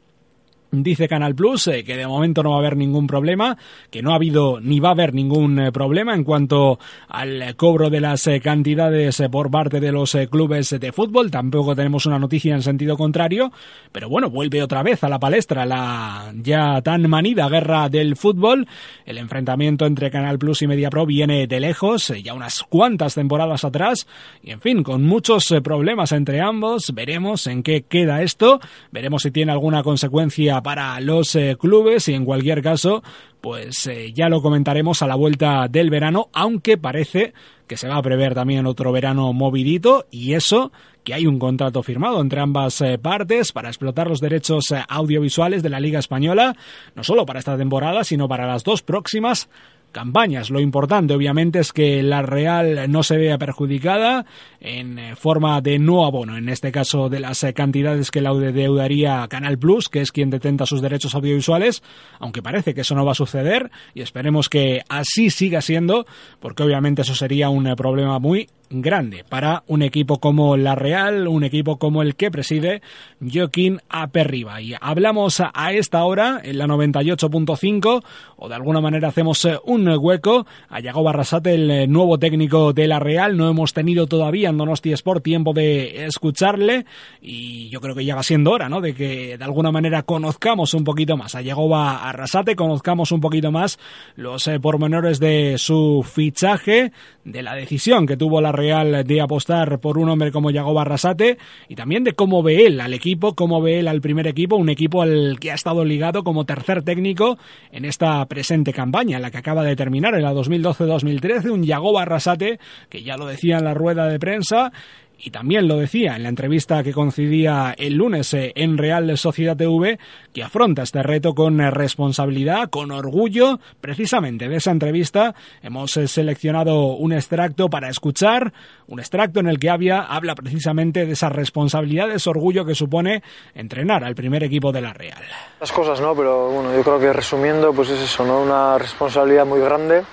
Dice 0.70 1.08
Canal 1.08 1.34
Plus 1.34 1.66
eh, 1.68 1.82
que 1.82 1.96
de 1.96 2.06
momento 2.06 2.42
no 2.42 2.50
va 2.50 2.56
a 2.56 2.58
haber 2.58 2.76
ningún 2.76 3.06
problema, 3.06 3.56
que 3.90 4.02
no 4.02 4.12
ha 4.12 4.16
habido 4.16 4.60
ni 4.60 4.80
va 4.80 4.90
a 4.90 4.92
haber 4.92 5.14
ningún 5.14 5.58
eh, 5.58 5.72
problema 5.72 6.14
en 6.14 6.24
cuanto 6.24 6.78
al 7.08 7.56
cobro 7.56 7.88
de 7.88 8.02
las 8.02 8.26
eh, 8.26 8.38
cantidades 8.38 9.22
por 9.32 9.50
parte 9.50 9.80
de 9.80 9.92
los 9.92 10.14
clubes 10.30 10.78
de 10.78 10.92
fútbol. 10.92 11.30
Tampoco 11.30 11.74
tenemos 11.74 12.04
una 12.04 12.18
noticia 12.18 12.54
en 12.54 12.60
sentido 12.60 12.98
contrario, 12.98 13.50
pero 13.92 14.10
bueno, 14.10 14.28
vuelve 14.28 14.62
otra 14.62 14.82
vez 14.82 15.02
a 15.04 15.08
la 15.08 15.18
palestra 15.18 15.64
la 15.64 16.34
ya 16.36 16.82
tan 16.82 17.08
manida 17.08 17.48
guerra 17.48 17.88
del 17.88 18.14
fútbol. 18.14 18.66
El 19.06 19.16
enfrentamiento 19.16 19.86
entre 19.86 20.10
Canal 20.10 20.38
Plus 20.38 20.60
y 20.60 20.66
MediaPro 20.66 21.06
viene 21.06 21.46
de 21.46 21.60
lejos, 21.60 22.12
ya 22.22 22.34
unas 22.34 22.62
cuantas 22.64 23.14
temporadas 23.14 23.64
atrás, 23.64 24.06
y 24.42 24.50
en 24.50 24.60
fin, 24.60 24.82
con 24.82 25.02
muchos 25.04 25.46
problemas 25.64 26.12
entre 26.12 26.42
ambos. 26.42 26.92
Veremos 26.94 27.46
en 27.46 27.62
qué 27.62 27.82
queda 27.88 28.20
esto, 28.20 28.60
veremos 28.92 29.22
si 29.22 29.30
tiene 29.30 29.52
alguna 29.52 29.82
consecuencia 29.82 30.57
para 30.62 31.00
los 31.00 31.34
eh, 31.34 31.56
clubes 31.58 32.08
y 32.08 32.14
en 32.14 32.24
cualquier 32.24 32.62
caso, 32.62 33.02
pues 33.40 33.86
eh, 33.86 34.12
ya 34.12 34.28
lo 34.28 34.42
comentaremos 34.42 35.02
a 35.02 35.06
la 35.06 35.14
vuelta 35.14 35.68
del 35.68 35.90
verano, 35.90 36.28
aunque 36.32 36.78
parece 36.78 37.32
que 37.66 37.76
se 37.76 37.88
va 37.88 37.96
a 37.96 38.02
prever 38.02 38.34
también 38.34 38.66
otro 38.66 38.92
verano 38.92 39.32
movidito 39.32 40.06
y 40.10 40.34
eso 40.34 40.72
que 41.04 41.14
hay 41.14 41.26
un 41.26 41.38
contrato 41.38 41.82
firmado 41.82 42.20
entre 42.20 42.40
ambas 42.40 42.80
eh, 42.80 42.98
partes 42.98 43.52
para 43.52 43.68
explotar 43.68 44.08
los 44.08 44.20
derechos 44.20 44.66
audiovisuales 44.88 45.62
de 45.62 45.70
la 45.70 45.80
Liga 45.80 45.98
Española, 45.98 46.56
no 46.94 47.04
solo 47.04 47.24
para 47.24 47.38
esta 47.38 47.56
temporada, 47.56 48.04
sino 48.04 48.28
para 48.28 48.46
las 48.46 48.64
dos 48.64 48.82
próximas 48.82 49.48
campañas. 49.92 50.50
Lo 50.50 50.60
importante, 50.60 51.14
obviamente, 51.14 51.58
es 51.60 51.72
que 51.72 52.02
la 52.02 52.22
Real 52.22 52.90
no 52.90 53.02
se 53.02 53.16
vea 53.16 53.38
perjudicada 53.38 54.26
en 54.60 54.98
eh, 54.98 55.16
forma 55.16 55.60
de 55.60 55.78
no 55.78 56.04
abono, 56.04 56.36
en 56.36 56.48
este 56.48 56.72
caso 56.72 57.08
de 57.08 57.20
las 57.20 57.42
eh, 57.44 57.54
cantidades 57.54 58.10
que 58.10 58.20
la 58.20 58.34
deudaría 58.34 59.26
Canal 59.28 59.58
Plus, 59.58 59.88
que 59.88 60.00
es 60.00 60.12
quien 60.12 60.30
detenta 60.30 60.66
sus 60.66 60.82
derechos 60.82 61.14
audiovisuales, 61.14 61.82
aunque 62.18 62.42
parece 62.42 62.74
que 62.74 62.82
eso 62.82 62.94
no 62.94 63.04
va 63.04 63.12
a 63.12 63.16
suceder 63.16 63.70
y 63.94 64.02
esperemos 64.02 64.48
que 64.48 64.82
así 64.88 65.30
siga 65.30 65.60
siendo, 65.60 66.06
porque 66.40 66.62
obviamente 66.62 67.02
eso 67.02 67.14
sería 67.14 67.48
un 67.48 67.66
eh, 67.66 67.76
problema 67.76 68.18
muy 68.18 68.48
grande 68.70 69.24
para 69.28 69.62
un 69.66 69.82
equipo 69.82 70.18
como 70.18 70.56
la 70.56 70.74
Real, 70.74 71.28
un 71.28 71.44
equipo 71.44 71.78
como 71.78 72.02
el 72.02 72.14
que 72.16 72.30
preside 72.30 72.82
Joaquín 73.20 73.80
Aperriba. 73.88 74.60
Y 74.60 74.74
hablamos 74.80 75.40
a 75.40 75.72
esta 75.72 76.04
hora 76.04 76.40
en 76.42 76.58
la 76.58 76.66
98.5 76.66 78.02
o 78.36 78.48
de 78.48 78.54
alguna 78.54 78.80
manera 78.80 79.08
hacemos 79.08 79.46
un 79.64 79.88
hueco 79.88 80.46
a 80.68 80.80
Yago 80.80 81.02
Barrasate, 81.02 81.54
el 81.54 81.90
nuevo 81.90 82.18
técnico 82.18 82.72
de 82.72 82.86
la 82.86 82.98
Real. 82.98 83.36
No 83.36 83.48
hemos 83.48 83.72
tenido 83.72 84.06
todavía 84.06 84.50
en 84.50 84.58
Donosti 84.58 84.92
Sport 84.92 85.22
tiempo 85.22 85.52
de 85.52 86.04
escucharle 86.06 86.84
y 87.20 87.68
yo 87.70 87.80
creo 87.80 87.94
que 87.94 88.12
va 88.12 88.22
siendo 88.22 88.52
hora, 88.52 88.68
¿no? 88.68 88.80
De 88.80 88.94
que 88.94 89.38
de 89.38 89.44
alguna 89.44 89.70
manera 89.70 90.02
conozcamos 90.02 90.74
un 90.74 90.84
poquito 90.84 91.16
más 91.16 91.34
a 91.34 91.42
Yago 91.42 91.68
Barrasate, 91.68 92.56
conozcamos 92.56 93.12
un 93.12 93.20
poquito 93.20 93.50
más 93.50 93.78
los 94.16 94.46
eh, 94.48 94.58
pormenores 94.60 95.20
de 95.20 95.56
su 95.58 96.04
fichaje, 96.08 96.92
de 97.24 97.42
la 97.42 97.54
decisión 97.54 98.06
que 98.06 98.16
tuvo 98.16 98.40
la 98.40 98.52
Real 98.58 99.04
de 99.04 99.20
apostar 99.20 99.78
por 99.78 99.98
un 99.98 100.08
hombre 100.08 100.32
como 100.32 100.50
Yago 100.50 100.74
Barrasate 100.74 101.38
y 101.68 101.76
también 101.76 102.02
de 102.02 102.12
cómo 102.12 102.42
ve 102.42 102.66
él 102.66 102.80
al 102.80 102.92
equipo, 102.92 103.34
cómo 103.34 103.62
ve 103.62 103.78
él 103.78 103.88
al 103.88 104.00
primer 104.00 104.26
equipo, 104.26 104.56
un 104.56 104.68
equipo 104.68 105.02
al 105.02 105.38
que 105.40 105.52
ha 105.52 105.54
estado 105.54 105.84
ligado 105.84 106.24
como 106.24 106.44
tercer 106.44 106.82
técnico 106.82 107.38
en 107.70 107.84
esta 107.84 108.26
presente 108.26 108.72
campaña, 108.72 109.20
la 109.20 109.30
que 109.30 109.38
acaba 109.38 109.62
de 109.62 109.76
terminar 109.76 110.14
en 110.14 110.22
la 110.22 110.34
2012-2013, 110.34 111.50
un 111.50 111.62
Yago 111.62 111.92
Barrasate 111.92 112.58
que 112.88 113.02
ya 113.02 113.16
lo 113.16 113.26
decía 113.26 113.58
en 113.58 113.64
la 113.64 113.74
rueda 113.74 114.06
de 114.06 114.18
prensa 114.18 114.72
y 115.20 115.30
también 115.30 115.66
lo 115.66 115.76
decía 115.76 116.14
en 116.14 116.22
la 116.22 116.28
entrevista 116.28 116.82
que 116.84 116.92
concedía 116.92 117.74
el 117.76 117.94
lunes 117.94 118.32
eh, 118.34 118.52
en 118.54 118.78
Real 118.78 119.18
Sociedad 119.18 119.56
TV, 119.56 119.98
que 120.32 120.44
afronta 120.44 120.82
este 120.82 121.02
reto 121.02 121.34
con 121.34 121.60
eh, 121.60 121.70
responsabilidad, 121.72 122.70
con 122.70 122.92
orgullo. 122.92 123.58
Precisamente 123.80 124.48
de 124.48 124.56
esa 124.56 124.70
entrevista 124.70 125.34
hemos 125.60 125.96
eh, 125.96 126.06
seleccionado 126.06 126.92
un 126.94 127.12
extracto 127.12 127.68
para 127.68 127.88
escuchar, 127.88 128.52
un 128.86 129.00
extracto 129.00 129.40
en 129.40 129.48
el 129.48 129.58
que 129.58 129.70
había, 129.70 130.02
habla 130.02 130.36
precisamente 130.36 131.04
de 131.04 131.12
esa 131.12 131.28
responsabilidad, 131.28 132.08
de 132.08 132.14
ese 132.14 132.30
orgullo 132.30 132.64
que 132.64 132.76
supone 132.76 133.22
entrenar 133.54 134.04
al 134.04 134.14
primer 134.14 134.44
equipo 134.44 134.70
de 134.70 134.82
la 134.82 134.92
Real. 134.92 135.22
Las 135.60 135.72
cosas, 135.72 136.00
¿no? 136.00 136.14
Pero 136.14 136.50
bueno, 136.50 136.74
yo 136.74 136.82
creo 136.82 137.00
que 137.00 137.12
resumiendo, 137.12 137.72
pues 137.72 137.90
es 137.90 138.00
eso, 138.00 138.24
¿no? 138.24 138.40
Una 138.40 138.78
responsabilidad 138.78 139.44
muy 139.44 139.60
grande, 139.60 140.04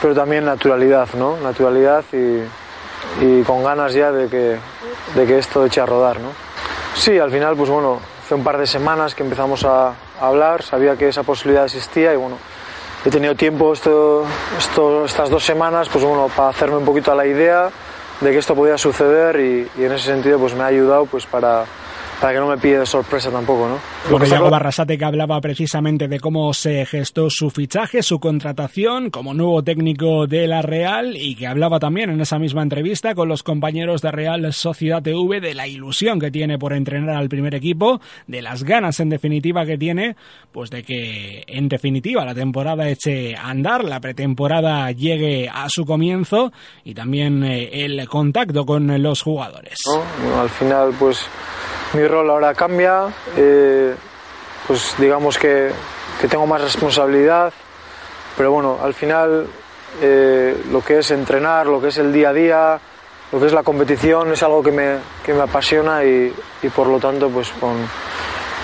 pero 0.00 0.14
también 0.14 0.46
naturalidad, 0.46 1.08
¿no? 1.14 1.36
Naturalidad 1.38 2.02
y 2.14 2.65
y 3.20 3.42
con 3.42 3.62
ganas 3.62 3.92
ya 3.94 4.12
de 4.12 4.28
que, 4.28 4.56
de 5.14 5.26
que 5.26 5.38
esto 5.38 5.64
eche 5.64 5.80
a 5.80 5.86
rodar. 5.86 6.20
¿no? 6.20 6.28
Sí, 6.94 7.18
al 7.18 7.30
final, 7.30 7.56
pues 7.56 7.70
bueno, 7.70 8.00
hace 8.24 8.34
un 8.34 8.44
par 8.44 8.58
de 8.58 8.66
semanas 8.66 9.14
que 9.14 9.22
empezamos 9.22 9.64
a, 9.64 9.94
hablar, 10.20 10.62
sabía 10.62 10.96
que 10.96 11.08
esa 11.08 11.22
posibilidad 11.22 11.66
existía 11.66 12.12
y 12.14 12.16
bueno, 12.16 12.38
he 13.04 13.10
tenido 13.10 13.34
tiempo 13.34 13.72
esto, 13.74 14.24
esto, 14.56 15.04
estas 15.04 15.28
dos 15.28 15.44
semanas 15.44 15.90
pues 15.90 16.02
bueno, 16.02 16.30
para 16.34 16.48
hacerme 16.48 16.78
un 16.78 16.86
poquito 16.86 17.12
a 17.12 17.14
la 17.14 17.26
idea 17.26 17.68
de 18.22 18.30
que 18.30 18.38
esto 18.38 18.54
podía 18.54 18.78
suceder 18.78 19.38
y, 19.38 19.70
y 19.76 19.84
en 19.84 19.92
ese 19.92 20.06
sentido 20.06 20.38
pues 20.38 20.54
me 20.54 20.62
ha 20.62 20.68
ayudado 20.68 21.04
pues 21.04 21.26
para 21.26 21.66
para 22.20 22.32
que 22.32 22.40
no 22.40 22.48
me 22.48 22.56
pille 22.56 22.78
de 22.78 22.86
sorpresa 22.86 23.30
tampoco, 23.30 23.68
¿no? 23.68 23.78
Lo 24.10 24.18
que 24.18 24.36
Barrasate 24.36 24.96
que 24.96 25.04
hablaba 25.04 25.40
precisamente 25.40 26.08
de 26.08 26.20
cómo 26.20 26.54
se 26.54 26.86
gestó 26.86 27.28
su 27.28 27.50
fichaje, 27.50 28.02
su 28.02 28.20
contratación 28.20 29.10
como 29.10 29.34
nuevo 29.34 29.62
técnico 29.62 30.26
de 30.26 30.46
la 30.46 30.62
Real 30.62 31.16
y 31.16 31.34
que 31.34 31.46
hablaba 31.46 31.78
también 31.78 32.10
en 32.10 32.20
esa 32.20 32.38
misma 32.38 32.62
entrevista 32.62 33.14
con 33.14 33.28
los 33.28 33.42
compañeros 33.42 34.02
de 34.02 34.12
Real 34.12 34.52
Sociedad 34.52 35.02
TV 35.02 35.40
de 35.40 35.54
la 35.54 35.66
ilusión 35.66 36.20
que 36.20 36.30
tiene 36.30 36.58
por 36.58 36.72
entrenar 36.72 37.16
al 37.16 37.28
primer 37.28 37.54
equipo, 37.54 38.00
de 38.26 38.42
las 38.42 38.62
ganas 38.62 39.00
en 39.00 39.10
definitiva 39.10 39.66
que 39.66 39.76
tiene, 39.76 40.16
pues 40.52 40.70
de 40.70 40.82
que 40.82 41.44
en 41.46 41.68
definitiva 41.68 42.24
la 42.24 42.34
temporada 42.34 42.88
eche 42.88 43.36
a 43.36 43.50
andar, 43.50 43.84
la 43.84 44.00
pretemporada 44.00 44.90
llegue 44.92 45.48
a 45.48 45.66
su 45.68 45.84
comienzo 45.84 46.52
y 46.84 46.94
también 46.94 47.44
eh, 47.44 47.84
el 47.84 48.08
contacto 48.08 48.64
con 48.64 49.02
los 49.02 49.22
jugadores. 49.22 49.76
al 50.38 50.50
final 50.50 50.94
pues 50.98 51.28
mi 51.96 52.06
rol 52.06 52.28
ahora 52.28 52.52
cambia, 52.54 53.06
eh, 53.36 53.94
pues 54.66 54.94
digamos 54.98 55.38
que, 55.38 55.70
que, 56.20 56.28
tengo 56.28 56.46
más 56.46 56.60
responsabilidad, 56.60 57.52
pero 58.36 58.52
bueno, 58.52 58.78
al 58.82 58.92
final 58.92 59.46
eh, 60.02 60.62
lo 60.70 60.84
que 60.84 60.98
es 60.98 61.10
entrenar, 61.10 61.66
lo 61.66 61.80
que 61.80 61.88
es 61.88 61.96
el 61.96 62.12
día 62.12 62.28
a 62.28 62.32
día, 62.34 62.80
lo 63.32 63.40
que 63.40 63.46
es 63.46 63.52
la 63.52 63.62
competición 63.62 64.30
es 64.32 64.42
algo 64.42 64.62
que 64.62 64.72
me, 64.72 64.98
que 65.24 65.32
me 65.32 65.42
apasiona 65.42 66.04
y, 66.04 66.34
y 66.62 66.68
por 66.68 66.86
lo 66.86 66.98
tanto 66.98 67.30
pues 67.30 67.50
con, 67.58 67.76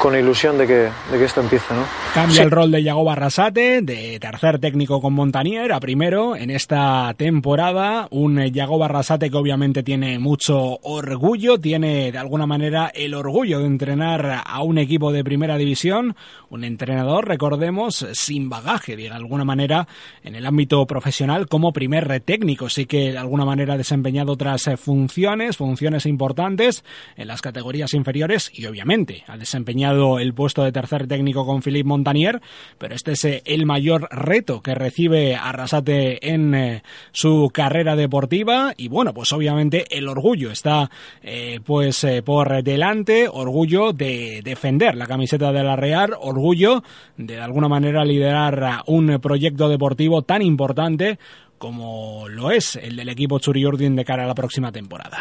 con 0.03 0.19
ilusión 0.19 0.59
de 0.59 0.67
que, 0.67 0.91
de 1.13 1.19
que 1.19 1.25
esto 1.25 1.41
empiece. 1.41 1.73
¿no? 1.73 1.85
Cambia 2.13 2.43
el 2.43 2.51
rol 2.51 2.73
de 2.73 2.83
Yago 2.83 3.05
Barrasate, 3.05 3.83
de 3.83 4.19
tercer 4.19 4.59
técnico 4.59 5.01
con 5.01 5.13
Montanier 5.13 5.73
a 5.73 5.79
primero 5.79 6.35
en 6.35 6.51
esta 6.51 7.15
temporada. 7.17 8.09
Un 8.11 8.45
Yago 8.49 8.79
Barrasate 8.79 9.31
que 9.31 9.37
obviamente 9.37 9.85
tiene 9.85 10.19
mucho 10.19 10.81
orgullo, 10.83 11.61
tiene 11.61 12.11
de 12.11 12.19
alguna 12.19 12.47
manera 12.47 12.91
el 12.93 13.15
orgullo 13.15 13.61
de 13.61 13.67
entrenar 13.67 14.43
a 14.45 14.63
un 14.65 14.79
equipo 14.79 15.13
de 15.13 15.23
primera 15.23 15.57
división. 15.57 16.17
Un 16.51 16.65
entrenador, 16.65 17.29
recordemos, 17.29 18.05
sin 18.13 18.49
bagaje, 18.49 18.97
de 18.97 19.09
alguna 19.09 19.45
manera, 19.45 19.87
en 20.25 20.35
el 20.35 20.47
ámbito 20.47 20.85
profesional 20.85 21.47
como 21.47 21.73
primer 21.73 22.19
técnico. 22.23 22.69
Sí 22.69 22.87
que 22.87 23.13
de 23.13 23.19
alguna 23.19 23.45
manera 23.45 23.75
ha 23.75 23.79
desempeñado 23.79 24.33
otras 24.33 24.69
funciones, 24.79 25.59
funciones 25.59 26.07
importantes 26.07 26.85
en 27.15 27.29
las 27.29 27.41
categorías 27.41 27.95
inferiores 27.95 28.51
y 28.53 28.67
obviamente 28.67 29.23
ha 29.29 29.37
desempeñado 29.37 29.92
el 29.93 30.35
puesto 30.35 30.63
de 30.63 30.73
tercer 30.73 31.09
técnico 31.09 31.45
con 31.45 31.63
Philippe 31.63 31.89
Montanier, 31.89 32.41
pero 32.79 32.95
este 32.95 33.13
es 33.13 33.25
eh, 33.25 33.43
el 33.45 33.67
mayor 33.67 34.09
reto 34.11 34.63
que 34.63 34.75
recibe 34.75 35.35
Arrasate 35.35 36.33
en 36.33 36.55
eh, 36.55 36.83
su 37.11 37.51
carrera 37.53 37.97
deportiva. 37.97 38.73
Y 38.77 38.89
bueno, 38.89 39.13
pues 39.13 39.33
obviamente 39.33 39.85
el 39.91 40.09
orgullo 40.09 40.53
está 40.53 40.91
eh, 41.23 41.61
pues 41.65 42.07
por 42.25 42.63
delante, 42.63 43.29
orgullo 43.29 43.93
de 43.93 44.41
defender 44.45 44.95
la 44.95 45.07
camiseta 45.07 45.51
de 45.51 45.63
la 45.63 45.77
Real, 45.77 46.15
orgullo 46.21 46.83
de 47.17 47.33
de 47.37 47.41
alguna 47.41 47.69
manera 47.69 48.05
liderar 48.05 48.83
un 48.87 49.19
proyecto 49.21 49.69
deportivo 49.69 50.23
tan 50.23 50.43
importante 50.43 51.19
como 51.59 52.29
lo 52.29 52.51
es 52.51 52.77
el 52.77 52.97
del 52.97 53.09
equipo 53.09 53.39
Churiurdin 53.39 53.95
de 53.95 54.05
cara 54.05 54.25
a 54.25 54.27
la 54.27 54.35
próxima 54.35 54.73
temporada. 54.73 55.17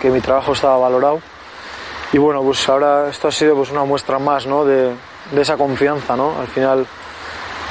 Que, 0.00 0.10
mi 0.10 0.20
trabajo 0.20 0.52
estaba 0.52 0.76
valorado 0.76 1.20
y 2.16 2.18
bueno, 2.18 2.42
pues 2.42 2.66
ahora 2.70 3.10
esto 3.10 3.28
ha 3.28 3.30
sido 3.30 3.54
pues 3.56 3.70
una 3.70 3.84
muestra 3.84 4.18
más 4.18 4.46
¿no? 4.46 4.64
de, 4.64 4.90
de 5.32 5.42
esa 5.42 5.58
confianza, 5.58 6.16
¿no? 6.16 6.40
Al 6.40 6.46
final, 6.46 6.86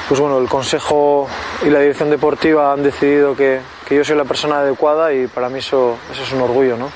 pues 0.08 0.20
bueno, 0.20 0.38
el 0.38 0.48
consejo 0.48 1.26
y 1.64 1.68
la 1.68 1.80
dirección 1.80 2.10
deportiva 2.10 2.72
han 2.72 2.80
decidido 2.80 3.34
que, 3.34 3.60
que 3.84 3.96
yo 3.96 4.04
soy 4.04 4.16
la 4.16 4.24
persona 4.24 4.60
adecuada 4.60 5.12
y 5.12 5.26
para 5.26 5.48
mí 5.48 5.58
eso, 5.58 5.98
es 6.12 6.32
un 6.32 6.42
orgullo, 6.42 6.76
¿no? 6.76 6.92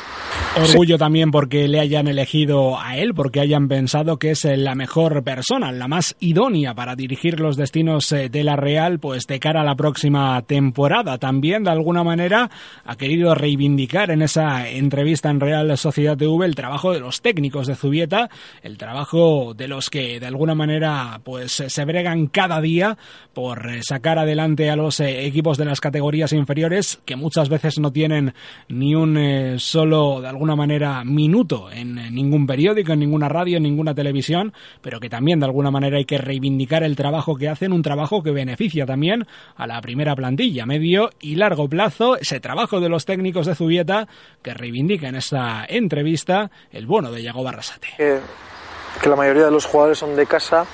Orgullo 0.56 0.98
también 0.98 1.30
porque 1.30 1.68
le 1.68 1.78
hayan 1.78 2.08
elegido 2.08 2.78
a 2.78 2.96
él, 2.96 3.14
porque 3.14 3.40
hayan 3.40 3.68
pensado 3.68 4.18
que 4.18 4.32
es 4.32 4.44
la 4.44 4.74
mejor 4.74 5.22
persona, 5.22 5.70
la 5.70 5.86
más 5.86 6.16
idónea 6.18 6.74
para 6.74 6.96
dirigir 6.96 7.38
los 7.38 7.56
destinos 7.56 8.10
eh, 8.10 8.28
de 8.28 8.42
la 8.42 8.56
Real, 8.56 8.98
pues 8.98 9.28
de 9.28 9.38
cara 9.38 9.60
a 9.60 9.64
la 9.64 9.76
próxima 9.76 10.42
temporada. 10.42 11.18
También, 11.18 11.62
de 11.62 11.70
alguna 11.70 12.02
manera, 12.02 12.50
ha 12.84 12.96
querido 12.96 13.34
reivindicar 13.36 14.10
en 14.10 14.22
esa 14.22 14.68
entrevista 14.68 15.30
en 15.30 15.38
Real 15.38 15.78
Sociedad 15.78 16.16
TV 16.16 16.44
el 16.44 16.56
trabajo 16.56 16.92
de 16.92 17.00
los 17.00 17.22
técnicos 17.22 17.68
de 17.68 17.76
Zubieta, 17.76 18.28
el 18.62 18.76
trabajo 18.76 19.54
de 19.54 19.68
los 19.68 19.88
que 19.88 20.18
de 20.18 20.26
alguna 20.26 20.56
manera 20.56 21.20
pues 21.22 21.62
se 21.66 21.84
bregan 21.84 22.26
cada 22.26 22.60
día 22.60 22.98
por 23.32 23.70
eh, 23.70 23.82
sacar 23.82 24.18
adelante 24.18 24.68
a 24.68 24.76
los 24.76 24.98
eh, 24.98 25.26
equipos 25.26 25.58
de 25.58 25.64
las 25.64 25.80
categorías 25.80 26.32
inferiores 26.32 27.00
que 27.04 27.14
muchas 27.14 27.48
veces 27.48 27.78
no 27.78 27.92
tienen 27.92 28.34
ni 28.68 28.94
un 28.96 29.58
solo 29.58 30.19
de 30.20 30.28
alguna 30.28 30.56
manera 30.56 31.04
minuto 31.04 31.70
en 31.70 31.94
ningún 32.14 32.46
periódico, 32.46 32.92
en 32.92 33.00
ninguna 33.00 33.28
radio, 33.28 33.56
en 33.56 33.62
ninguna 33.62 33.94
televisión, 33.94 34.52
pero 34.80 35.00
que 35.00 35.08
también 35.08 35.40
de 35.40 35.46
alguna 35.46 35.70
manera 35.70 35.98
hay 35.98 36.04
que 36.04 36.18
reivindicar 36.18 36.82
el 36.82 36.96
trabajo 36.96 37.36
que 37.36 37.48
hacen, 37.48 37.72
un 37.72 37.82
trabajo 37.82 38.22
que 38.22 38.30
beneficia 38.30 38.86
también 38.86 39.26
a 39.56 39.66
la 39.66 39.80
primera 39.80 40.14
plantilla, 40.14 40.66
medio 40.66 41.10
y 41.20 41.36
largo 41.36 41.68
plazo, 41.68 42.16
ese 42.16 42.40
trabajo 42.40 42.80
de 42.80 42.88
los 42.88 43.04
técnicos 43.04 43.46
de 43.46 43.54
Zubieta 43.54 44.08
que 44.42 44.54
reivindica 44.54 45.08
en 45.08 45.16
esta 45.16 45.64
entrevista 45.68 46.50
el 46.72 46.86
bono 46.86 47.10
de 47.10 47.22
Yago 47.22 47.42
Barrasate. 47.42 47.88
que 47.96 49.08
la 49.08 49.16
mayoría 49.16 49.46
de 49.46 49.50
los 49.50 49.66
jugadores 49.66 49.98
son 49.98 50.16
de 50.16 50.26
casa 50.26 50.66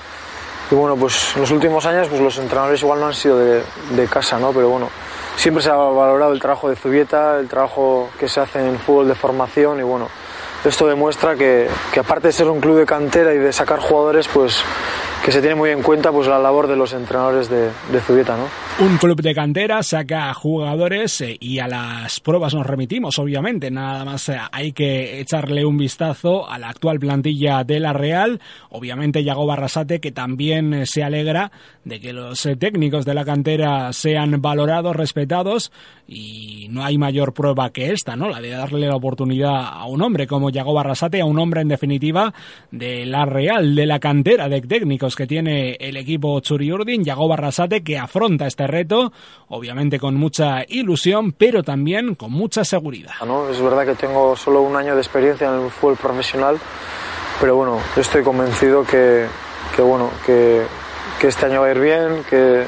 y 0.69 0.75
bueno, 0.75 0.97
pues 0.97 1.35
los 1.37 1.49
últimos 1.51 1.85
años 1.85 2.07
pues 2.09 2.21
los 2.21 2.37
entrenadores 2.37 2.81
igual 2.81 2.99
no 2.99 3.07
han 3.07 3.13
sido 3.13 3.37
de, 3.39 3.63
de 3.91 4.07
casa, 4.07 4.37
¿no? 4.37 4.51
Pero 4.51 4.69
bueno, 4.69 4.89
siempre 5.37 5.63
se 5.63 5.69
ha 5.69 5.75
valorado 5.75 6.33
el 6.33 6.39
trabajo 6.39 6.69
de 6.69 6.75
Zubieta, 6.75 7.39
el 7.39 7.47
trabajo 7.47 8.09
que 8.19 8.27
se 8.27 8.41
hace 8.41 8.67
en 8.67 8.77
fútbol 8.79 9.07
de 9.07 9.15
formación 9.15 9.79
y 9.79 9.83
bueno, 9.83 10.09
esto 10.65 10.87
demuestra 10.87 11.35
que, 11.35 11.69
que 11.93 11.99
aparte 11.99 12.27
de 12.27 12.33
ser 12.33 12.47
un 12.47 12.59
club 12.59 12.79
de 12.79 12.85
cantera 12.85 13.33
y 13.33 13.37
de 13.37 13.53
sacar 13.53 13.79
jugadores, 13.79 14.27
pues 14.27 14.61
que 15.27 15.33
se 15.33 15.41
tiene 15.41 15.55
muy 15.55 15.71
en 15.71 15.83
cuenta 15.83 16.09
pues 16.09 16.25
la 16.25 16.39
labor 16.39 16.67
de 16.67 16.77
los 16.77 16.93
entrenadores 16.93 17.49
de, 17.49 17.69
de 17.91 17.99
Zubieta, 17.99 18.37
¿no? 18.37 18.45
Un 18.85 18.95
club 18.97 19.21
de 19.21 19.35
cantera 19.35 19.83
saca 19.83 20.33
jugadores 20.33 21.19
eh, 21.19 21.35
y 21.41 21.59
a 21.59 21.67
las 21.67 22.21
pruebas 22.21 22.53
nos 22.53 22.65
remitimos, 22.65 23.19
obviamente. 23.19 23.69
Nada 23.69 24.05
más 24.05 24.29
eh, 24.29 24.37
hay 24.53 24.71
que 24.71 25.19
echarle 25.19 25.65
un 25.65 25.77
vistazo 25.77 26.49
a 26.49 26.57
la 26.57 26.69
actual 26.69 26.97
plantilla 26.99 27.65
de 27.65 27.81
la 27.81 27.91
Real. 27.91 28.39
Obviamente 28.69 29.21
Yago 29.21 29.45
Barrasate, 29.45 29.99
que 29.99 30.13
también 30.13 30.73
eh, 30.73 30.85
se 30.85 31.03
alegra 31.03 31.51
de 31.83 31.99
que 31.99 32.13
los 32.13 32.47
técnicos 32.57 33.03
de 33.03 33.13
la 33.13 33.25
cantera 33.25 33.91
sean 33.91 34.41
valorados, 34.41 34.95
respetados 34.95 35.73
y 36.07 36.67
no 36.69 36.85
hay 36.85 36.97
mayor 36.97 37.33
prueba 37.33 37.69
que 37.71 37.91
esta, 37.91 38.15
¿no? 38.15 38.29
La 38.29 38.39
de 38.39 38.51
darle 38.51 38.87
la 38.87 38.95
oportunidad 38.95 39.55
a 39.57 39.85
un 39.87 40.01
hombre 40.01 40.25
como 40.25 40.49
Yago 40.49 40.73
Barrasate, 40.73 41.19
a 41.19 41.25
un 41.25 41.37
hombre 41.37 41.61
en 41.61 41.67
definitiva 41.67 42.33
de 42.71 43.05
la 43.05 43.25
Real, 43.25 43.75
de 43.75 43.85
la 43.85 43.99
cantera 43.99 44.47
de 44.47 44.61
técnicos 44.61 45.16
que 45.17 45.25
tiene 45.25 45.75
el 45.79 45.97
equipo 45.97 46.39
Churiurdin, 46.39 47.03
Yago 47.03 47.27
Barrasate, 47.27 47.83
que 47.83 47.97
afronta 47.97 48.45
este 48.45 48.67
reto, 48.67 49.11
obviamente 49.49 49.99
con 49.99 50.13
mucha 50.13 50.63
ilusión, 50.67 51.31
pero 51.31 51.63
también 51.63 52.13
con 52.13 52.31
mucha 52.31 52.63
seguridad. 52.63 53.13
¿no? 53.25 53.49
Es 53.49 53.59
verdad 53.59 53.83
que 53.83 53.95
tengo 53.95 54.35
solo 54.35 54.61
un 54.61 54.75
año 54.75 54.93
de 54.93 55.01
experiencia 55.01 55.47
en 55.47 55.65
el 55.65 55.71
fútbol 55.71 55.97
profesional, 55.97 56.59
pero 57.41 57.55
bueno, 57.55 57.79
estoy 57.95 58.21
convencido 58.21 58.83
que, 58.85 59.25
que 59.75 59.81
bueno, 59.81 60.11
que, 60.23 60.61
que 61.19 61.27
este 61.29 61.47
año 61.47 61.61
va 61.61 61.67
a 61.67 61.71
ir 61.71 61.79
bien, 61.79 62.23
que 62.29 62.65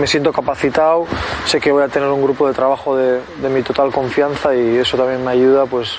me 0.00 0.06
siento 0.08 0.32
capacitado, 0.32 1.06
sé 1.46 1.60
que 1.60 1.70
voy 1.70 1.84
a 1.84 1.88
tener 1.88 2.08
un 2.08 2.22
grupo 2.22 2.48
de 2.48 2.54
trabajo 2.54 2.96
de, 2.96 3.20
de 3.40 3.48
mi 3.48 3.62
total 3.62 3.92
confianza 3.92 4.52
y 4.52 4.78
eso 4.78 4.96
también 4.96 5.24
me 5.24 5.30
ayuda 5.30 5.66
pues 5.66 5.96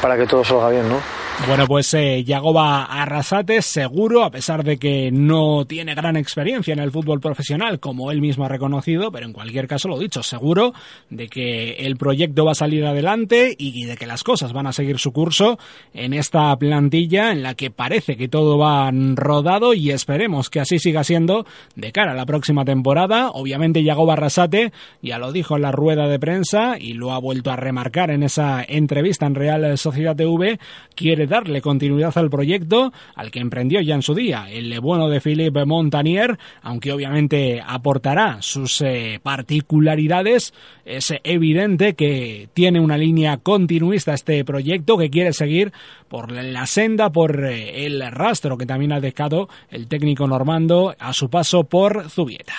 para 0.00 0.16
que 0.16 0.26
todo 0.26 0.42
salga 0.44 0.70
bien, 0.70 0.88
¿no? 0.88 1.19
Bueno, 1.46 1.66
pues 1.66 1.92
eh, 1.94 2.22
Yagoba 2.22 2.84
Arrasate, 2.84 3.60
seguro, 3.62 4.22
a 4.22 4.30
pesar 4.30 4.62
de 4.62 4.76
que 4.76 5.10
no 5.10 5.64
tiene 5.64 5.94
gran 5.94 6.16
experiencia 6.16 6.72
en 6.72 6.78
el 6.78 6.92
fútbol 6.92 7.18
profesional, 7.18 7.80
como 7.80 8.12
él 8.12 8.20
mismo 8.20 8.44
ha 8.44 8.48
reconocido, 8.48 9.10
pero 9.10 9.26
en 9.26 9.32
cualquier 9.32 9.66
caso 9.66 9.88
lo 9.88 9.98
dicho, 9.98 10.22
seguro 10.22 10.74
de 11.08 11.28
que 11.28 11.72
el 11.86 11.96
proyecto 11.96 12.44
va 12.44 12.52
a 12.52 12.54
salir 12.54 12.84
adelante 12.84 13.56
y 13.58 13.84
de 13.84 13.96
que 13.96 14.06
las 14.06 14.22
cosas 14.22 14.52
van 14.52 14.66
a 14.66 14.72
seguir 14.72 14.98
su 14.98 15.12
curso 15.12 15.58
en 15.92 16.12
esta 16.12 16.54
plantilla 16.56 17.32
en 17.32 17.42
la 17.42 17.54
que 17.54 17.70
parece 17.70 18.16
que 18.16 18.28
todo 18.28 18.58
va 18.58 18.90
rodado 18.92 19.74
y 19.74 19.90
esperemos 19.90 20.50
que 20.50 20.60
así 20.60 20.78
siga 20.78 21.02
siendo 21.04 21.46
de 21.74 21.90
cara 21.90 22.12
a 22.12 22.16
la 22.16 22.26
próxima 22.26 22.64
temporada. 22.64 23.30
Obviamente 23.30 23.82
Yagoba 23.82 24.12
Arrasate 24.12 24.72
ya 25.02 25.18
lo 25.18 25.32
dijo 25.32 25.56
en 25.56 25.62
la 25.62 25.72
rueda 25.72 26.06
de 26.06 26.20
prensa 26.20 26.76
y 26.78 26.92
lo 26.92 27.12
ha 27.12 27.18
vuelto 27.18 27.50
a 27.50 27.56
remarcar 27.56 28.10
en 28.10 28.22
esa 28.22 28.62
entrevista 28.62 29.26
en 29.26 29.34
Real 29.34 29.78
Sociedad 29.78 30.14
TV, 30.14 30.60
quiere 30.94 31.26
darle 31.30 31.62
continuidad 31.62 32.12
al 32.18 32.28
proyecto 32.28 32.92
al 33.14 33.30
que 33.30 33.40
emprendió 33.40 33.80
ya 33.80 33.94
en 33.94 34.02
su 34.02 34.14
día 34.14 34.50
el 34.50 34.78
bueno 34.80 35.08
de 35.08 35.22
Philippe 35.22 35.64
Montanier, 35.64 36.38
aunque 36.60 36.92
obviamente 36.92 37.62
aportará 37.66 38.42
sus 38.42 38.82
eh, 38.82 39.20
particularidades, 39.22 40.52
es 40.84 41.14
evidente 41.24 41.94
que 41.94 42.50
tiene 42.52 42.80
una 42.80 42.98
línea 42.98 43.38
continuista 43.38 44.12
este 44.12 44.44
proyecto 44.44 44.98
que 44.98 45.08
quiere 45.08 45.32
seguir 45.32 45.72
por 46.08 46.32
la 46.32 46.66
senda, 46.66 47.10
por 47.10 47.44
eh, 47.44 47.86
el 47.86 48.02
rastro 48.10 48.58
que 48.58 48.66
también 48.66 48.92
ha 48.92 49.00
dejado 49.00 49.48
el 49.70 49.86
técnico 49.86 50.26
normando 50.26 50.94
a 50.98 51.12
su 51.12 51.30
paso 51.30 51.64
por 51.64 52.10
Zubieta. 52.10 52.54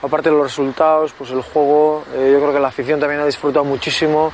Aparte 0.00 0.30
de 0.30 0.36
los 0.36 0.44
resultados, 0.44 1.12
pues 1.12 1.30
el 1.32 1.42
juego, 1.42 2.04
eh, 2.14 2.30
yo 2.32 2.38
creo 2.38 2.52
que 2.52 2.60
la 2.60 2.68
afición 2.68 3.00
también 3.00 3.20
ha 3.20 3.26
disfrutado 3.26 3.64
muchísimo 3.64 4.32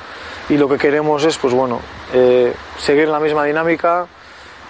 y 0.51 0.59
lo 0.59 0.69
que 0.69 0.77
queremos 0.77 1.25
es, 1.25 1.39
pues 1.39 1.55
bueno, 1.55 1.81
eh, 2.13 2.53
seguir 2.79 3.09
la 3.09 3.19
misma 3.19 3.45
dinámica, 3.45 4.07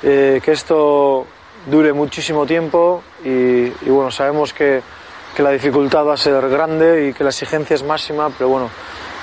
eh, 0.04 0.40
que 0.44 0.52
esto 0.52 1.26
dure 1.66 1.92
muchísimo 1.92 2.46
tiempo 2.46 3.02
y, 3.24 3.28
y 3.28 3.88
bueno, 3.88 4.12
sabemos 4.12 4.52
que, 4.52 4.82
que, 5.34 5.42
la 5.42 5.50
dificultad 5.50 6.06
va 6.06 6.14
a 6.14 6.16
ser 6.16 6.48
grande 6.48 7.08
y 7.08 7.12
que 7.12 7.24
la 7.24 7.30
exigencia 7.30 7.74
es 7.74 7.82
máxima, 7.82 8.30
pero 8.30 8.50
bueno, 8.50 8.70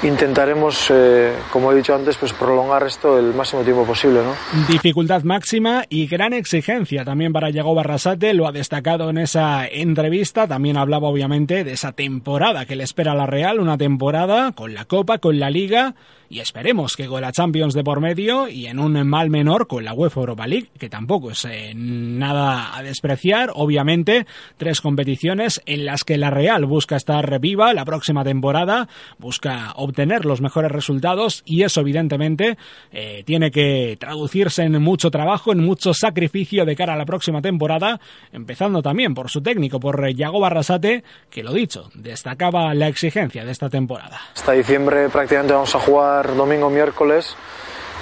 intentaremos, 0.03 0.87
eh, 0.89 1.33
como 1.51 1.71
he 1.71 1.75
dicho 1.75 1.93
antes, 1.93 2.17
pues 2.17 2.33
prolongar 2.33 2.83
esto 2.83 3.19
el 3.19 3.33
máximo 3.33 3.61
tiempo 3.61 3.85
posible. 3.85 4.21
¿no? 4.23 4.33
Dificultad 4.67 5.23
máxima 5.23 5.83
y 5.89 6.07
gran 6.07 6.33
exigencia 6.33 7.05
también 7.05 7.33
para 7.33 7.49
Yago 7.49 7.75
Barrasate, 7.75 8.33
lo 8.33 8.47
ha 8.47 8.51
destacado 8.51 9.09
en 9.09 9.17
esa 9.17 9.67
entrevista, 9.67 10.47
también 10.47 10.77
hablaba 10.77 11.07
obviamente 11.07 11.63
de 11.63 11.73
esa 11.73 11.91
temporada 11.91 12.65
que 12.65 12.75
le 12.75 12.83
espera 12.83 13.11
a 13.11 13.15
la 13.15 13.25
Real, 13.25 13.59
una 13.59 13.77
temporada 13.77 14.51
con 14.53 14.73
la 14.73 14.85
Copa, 14.85 15.19
con 15.19 15.39
la 15.39 15.49
Liga 15.49 15.95
y 16.31 16.39
esperemos 16.39 16.95
que 16.95 17.07
con 17.07 17.21
la 17.21 17.33
Champions 17.33 17.73
de 17.73 17.83
por 17.83 17.99
medio 17.99 18.47
y 18.47 18.67
en 18.67 18.79
un 18.79 19.05
mal 19.05 19.29
menor 19.29 19.67
con 19.67 19.83
la 19.83 19.93
UEFA 19.93 20.21
Europa 20.21 20.47
League, 20.47 20.69
que 20.79 20.89
tampoco 20.89 21.31
es 21.31 21.43
eh, 21.43 21.73
nada 21.75 22.75
a 22.75 22.81
despreciar, 22.81 23.51
obviamente, 23.53 24.25
tres 24.55 24.79
competiciones 24.79 25.61
en 25.65 25.85
las 25.85 26.05
que 26.05 26.17
la 26.17 26.29
Real 26.29 26.65
busca 26.65 26.95
estar 26.95 27.39
viva 27.39 27.73
la 27.73 27.83
próxima 27.83 28.23
temporada, 28.23 28.87
busca 29.19 29.73
obtener 29.75 30.23
los 30.23 30.39
mejores 30.39 30.71
resultados 30.71 31.43
y 31.45 31.63
eso 31.63 31.81
evidentemente 31.81 32.57
eh, 32.93 33.23
tiene 33.25 33.51
que 33.51 33.97
traducirse 33.99 34.63
en 34.63 34.81
mucho 34.81 35.11
trabajo, 35.11 35.51
en 35.51 35.59
mucho 35.59 35.93
sacrificio 35.93 36.63
de 36.63 36.77
cara 36.77 36.93
a 36.93 36.97
la 36.97 37.05
próxima 37.05 37.41
temporada, 37.41 37.99
empezando 38.31 38.81
también 38.81 39.13
por 39.13 39.29
su 39.29 39.41
técnico, 39.41 39.81
por 39.81 40.09
Yago 40.09 40.39
Barrasate, 40.39 41.03
que 41.29 41.43
lo 41.43 41.51
dicho, 41.51 41.89
destacaba 41.93 42.73
la 42.73 42.87
exigencia 42.87 43.43
de 43.43 43.51
esta 43.51 43.69
temporada. 43.69 44.21
Hasta 44.33 44.53
diciembre 44.53 45.09
prácticamente 45.09 45.53
vamos 45.53 45.75
a 45.75 45.79
jugar 45.79 46.20
domingo, 46.27 46.69
miércoles. 46.69 47.35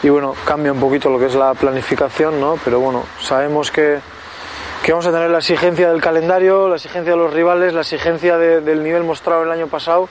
Y 0.04 0.10
bueno, 0.10 0.34
cambia 0.46 0.72
un 0.72 0.80
poquito 0.80 1.10
lo 1.10 1.20
que 1.20 1.26
es 1.26 1.36
la 1.36 1.54
planificación, 1.54 2.40
¿no? 2.40 2.58
Pero 2.64 2.80
bueno, 2.80 3.04
sabemos 3.20 3.72
que, 3.72 4.00
que 4.84 4.92
vamos 4.92 5.06
a 5.08 5.12
tener 5.12 5.30
la 5.30 5.40
exigencia 5.40 5.90
del 5.90 6.02
calendario, 6.02 6.70
la 6.70 6.76
exigencia 6.76 7.12
de 7.12 7.18
los 7.18 7.34
rivales, 7.34 7.74
la 7.74 7.82
exigencia 7.82 8.38
de, 8.38 8.62
del 8.62 8.84
nivel 8.84 9.04
mostrado 9.04 9.44
el 9.44 9.52
año 9.52 9.68
pasado, 9.68 10.08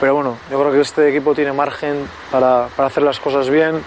pero 0.00 0.14
bueno, 0.14 0.36
yo 0.50 0.58
creo 0.58 0.72
que 0.72 0.80
este 0.80 1.08
equipo 1.08 1.34
tiene 1.34 1.52
margen 1.52 2.08
para, 2.30 2.68
para 2.76 2.88
hacer 2.88 3.02
las 3.02 3.20
cosas 3.20 3.48
bien 3.48 3.82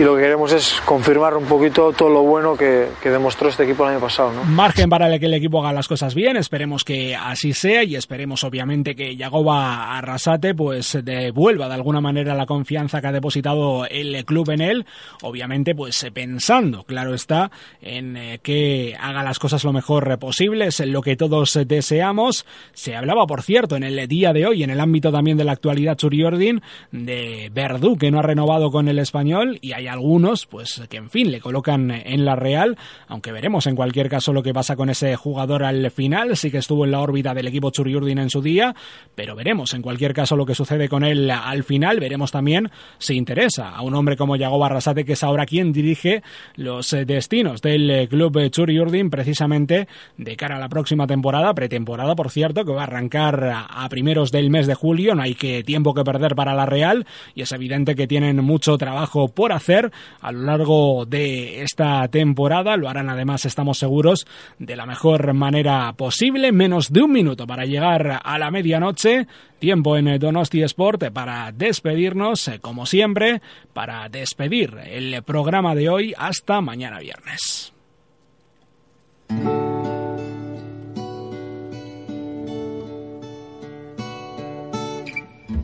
y 0.00 0.02
lo 0.02 0.16
que 0.16 0.22
queremos 0.22 0.50
es 0.54 0.80
confirmar 0.86 1.36
un 1.36 1.44
poquito 1.44 1.92
todo 1.92 2.08
lo 2.08 2.22
bueno 2.22 2.56
que, 2.56 2.88
demostró 3.04 3.50
este 3.50 3.64
equipo 3.64 3.84
el 3.84 3.90
año 3.90 4.00
pasado. 4.00 4.32
¿no? 4.32 4.44
Margen 4.44 4.88
para 4.88 5.18
que 5.18 5.26
el 5.26 5.34
equipo 5.34 5.60
haga 5.60 5.74
las 5.74 5.88
cosas 5.88 6.14
bien, 6.14 6.38
esperemos 6.38 6.84
que 6.84 7.14
así 7.14 7.52
sea 7.52 7.84
y 7.84 7.96
esperemos 7.96 8.42
obviamente 8.42 8.96
que 8.96 9.14
Yagoba 9.14 9.98
Arrasate 9.98 10.54
pues 10.54 10.98
devuelva 11.02 11.68
de 11.68 11.74
alguna 11.74 12.00
manera 12.00 12.34
la 12.34 12.46
confianza 12.46 13.02
que 13.02 13.08
ha 13.08 13.12
depositado 13.12 13.84
el 13.84 14.24
club 14.24 14.48
en 14.48 14.62
él, 14.62 14.86
obviamente 15.20 15.74
pues 15.74 16.06
pensando, 16.14 16.84
claro 16.84 17.12
está, 17.12 17.50
en 17.82 18.16
eh, 18.16 18.40
que 18.42 18.96
haga 18.98 19.22
las 19.22 19.38
cosas 19.38 19.64
lo 19.64 19.74
mejor 19.74 20.18
posible, 20.18 20.68
es 20.68 20.80
lo 20.80 21.02
que 21.02 21.16
todos 21.16 21.58
deseamos. 21.66 22.46
Se 22.72 22.96
hablaba, 22.96 23.26
por 23.26 23.42
cierto, 23.42 23.76
en 23.76 23.82
el 23.82 24.08
día 24.08 24.32
de 24.32 24.46
hoy, 24.46 24.62
en 24.62 24.70
el 24.70 24.80
ámbito 24.80 25.12
también 25.12 25.36
de 25.36 25.44
la 25.44 25.52
actualidad 25.52 25.98
Churiordin, 25.98 26.62
de 26.90 27.50
Verdú, 27.52 27.98
que 27.98 28.10
no 28.10 28.20
ha 28.20 28.22
renovado 28.22 28.70
con 28.70 28.88
el 28.88 28.98
español, 28.98 29.58
y 29.60 29.72
hay 29.72 29.89
algunos, 29.90 30.46
pues, 30.46 30.82
que 30.88 30.96
en 30.96 31.10
fin, 31.10 31.30
le 31.30 31.40
colocan 31.40 31.90
en 31.90 32.24
la 32.24 32.36
Real, 32.36 32.76
aunque 33.08 33.32
veremos 33.32 33.66
en 33.66 33.76
cualquier 33.76 34.08
caso 34.08 34.32
lo 34.32 34.42
que 34.42 34.54
pasa 34.54 34.76
con 34.76 34.90
ese 34.90 35.16
jugador 35.16 35.64
al 35.64 35.90
final, 35.90 36.36
sí 36.36 36.50
que 36.50 36.58
estuvo 36.58 36.84
en 36.84 36.92
la 36.92 37.00
órbita 37.00 37.34
del 37.34 37.48
equipo 37.48 37.70
Churiurdin 37.70 38.18
en 38.18 38.30
su 38.30 38.42
día, 38.42 38.74
pero 39.14 39.34
veremos 39.34 39.74
en 39.74 39.82
cualquier 39.82 40.14
caso 40.14 40.36
lo 40.36 40.46
que 40.46 40.54
sucede 40.54 40.88
con 40.88 41.04
él 41.04 41.30
al 41.30 41.64
final, 41.64 42.00
veremos 42.00 42.30
también 42.30 42.70
si 42.98 43.14
interesa 43.16 43.70
a 43.70 43.82
un 43.82 43.94
hombre 43.94 44.16
como 44.16 44.36
Yago 44.36 44.58
Barrasate, 44.58 45.04
que 45.04 45.14
es 45.14 45.22
ahora 45.22 45.46
quien 45.46 45.72
dirige 45.72 46.22
los 46.56 46.92
eh, 46.92 47.04
destinos 47.04 47.62
del 47.62 47.90
eh, 47.90 48.08
club 48.08 48.50
Churiurdin, 48.50 49.10
precisamente 49.10 49.88
de 50.16 50.36
cara 50.36 50.56
a 50.56 50.60
la 50.60 50.68
próxima 50.68 51.06
temporada, 51.06 51.54
pretemporada, 51.54 52.14
por 52.14 52.30
cierto, 52.30 52.64
que 52.64 52.72
va 52.72 52.82
a 52.82 52.84
arrancar 52.84 53.66
a 53.68 53.88
primeros 53.88 54.30
del 54.30 54.50
mes 54.50 54.66
de 54.66 54.74
julio, 54.74 55.14
no 55.14 55.22
hay 55.22 55.34
que 55.34 55.62
tiempo 55.62 55.94
que 55.94 56.04
perder 56.04 56.34
para 56.34 56.54
la 56.54 56.66
Real, 56.66 57.06
y 57.34 57.42
es 57.42 57.52
evidente 57.52 57.94
que 57.94 58.06
tienen 58.06 58.36
mucho 58.44 58.76
trabajo 58.78 59.28
por 59.28 59.52
hacer 59.52 59.79
a 60.20 60.32
lo 60.32 60.42
largo 60.42 61.06
de 61.06 61.62
esta 61.62 62.06
temporada. 62.08 62.76
Lo 62.76 62.88
harán 62.88 63.08
además, 63.10 63.44
estamos 63.46 63.78
seguros, 63.78 64.26
de 64.58 64.76
la 64.76 64.86
mejor 64.86 65.32
manera 65.34 65.92
posible. 65.94 66.52
Menos 66.52 66.92
de 66.92 67.02
un 67.02 67.12
minuto 67.12 67.46
para 67.46 67.64
llegar 67.64 68.20
a 68.22 68.38
la 68.38 68.50
medianoche. 68.50 69.26
Tiempo 69.58 69.96
en 69.96 70.18
Donosti 70.18 70.62
Sport 70.62 71.10
para 71.12 71.52
despedirnos, 71.52 72.48
eh, 72.48 72.60
como 72.60 72.86
siempre, 72.86 73.42
para 73.72 74.08
despedir 74.08 74.76
el 74.86 75.22
programa 75.22 75.74
de 75.74 75.88
hoy 75.88 76.14
hasta 76.16 76.60
mañana 76.60 76.98
viernes. 76.98 77.72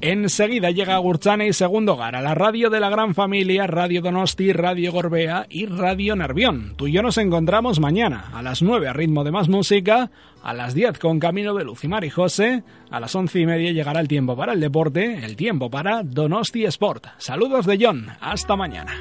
Enseguida 0.08 0.70
llega 0.70 0.98
Gurchana 0.98 1.46
y 1.46 1.52
Segundo 1.52 1.94
Hogar 1.94 2.14
a 2.14 2.20
la 2.20 2.32
radio 2.32 2.70
de 2.70 2.78
la 2.78 2.88
gran 2.88 3.12
familia, 3.12 3.66
Radio 3.66 4.00
Donosti, 4.00 4.52
Radio 4.52 4.92
Gorbea 4.92 5.46
y 5.50 5.66
Radio 5.66 6.14
Nervión. 6.14 6.74
Tú 6.76 6.86
y 6.86 6.92
yo 6.92 7.02
nos 7.02 7.18
encontramos 7.18 7.80
mañana 7.80 8.30
a 8.32 8.40
las 8.40 8.62
9 8.62 8.86
a 8.86 8.92
ritmo 8.92 9.24
de 9.24 9.32
más 9.32 9.48
música, 9.48 10.12
a 10.44 10.54
las 10.54 10.74
10 10.74 11.00
con 11.00 11.18
Camino 11.18 11.54
de 11.54 11.64
Lucimar 11.64 12.04
y 12.04 12.10
José, 12.10 12.62
a 12.88 13.00
las 13.00 13.16
once 13.16 13.40
y 13.40 13.46
media 13.46 13.72
llegará 13.72 13.98
el 13.98 14.06
tiempo 14.06 14.36
para 14.36 14.52
el 14.52 14.60
deporte, 14.60 15.24
el 15.24 15.34
tiempo 15.34 15.70
para 15.70 16.04
Donosti 16.04 16.64
Sport. 16.66 17.08
Saludos 17.18 17.66
de 17.66 17.76
John, 17.84 18.06
hasta 18.20 18.54
mañana. 18.54 18.92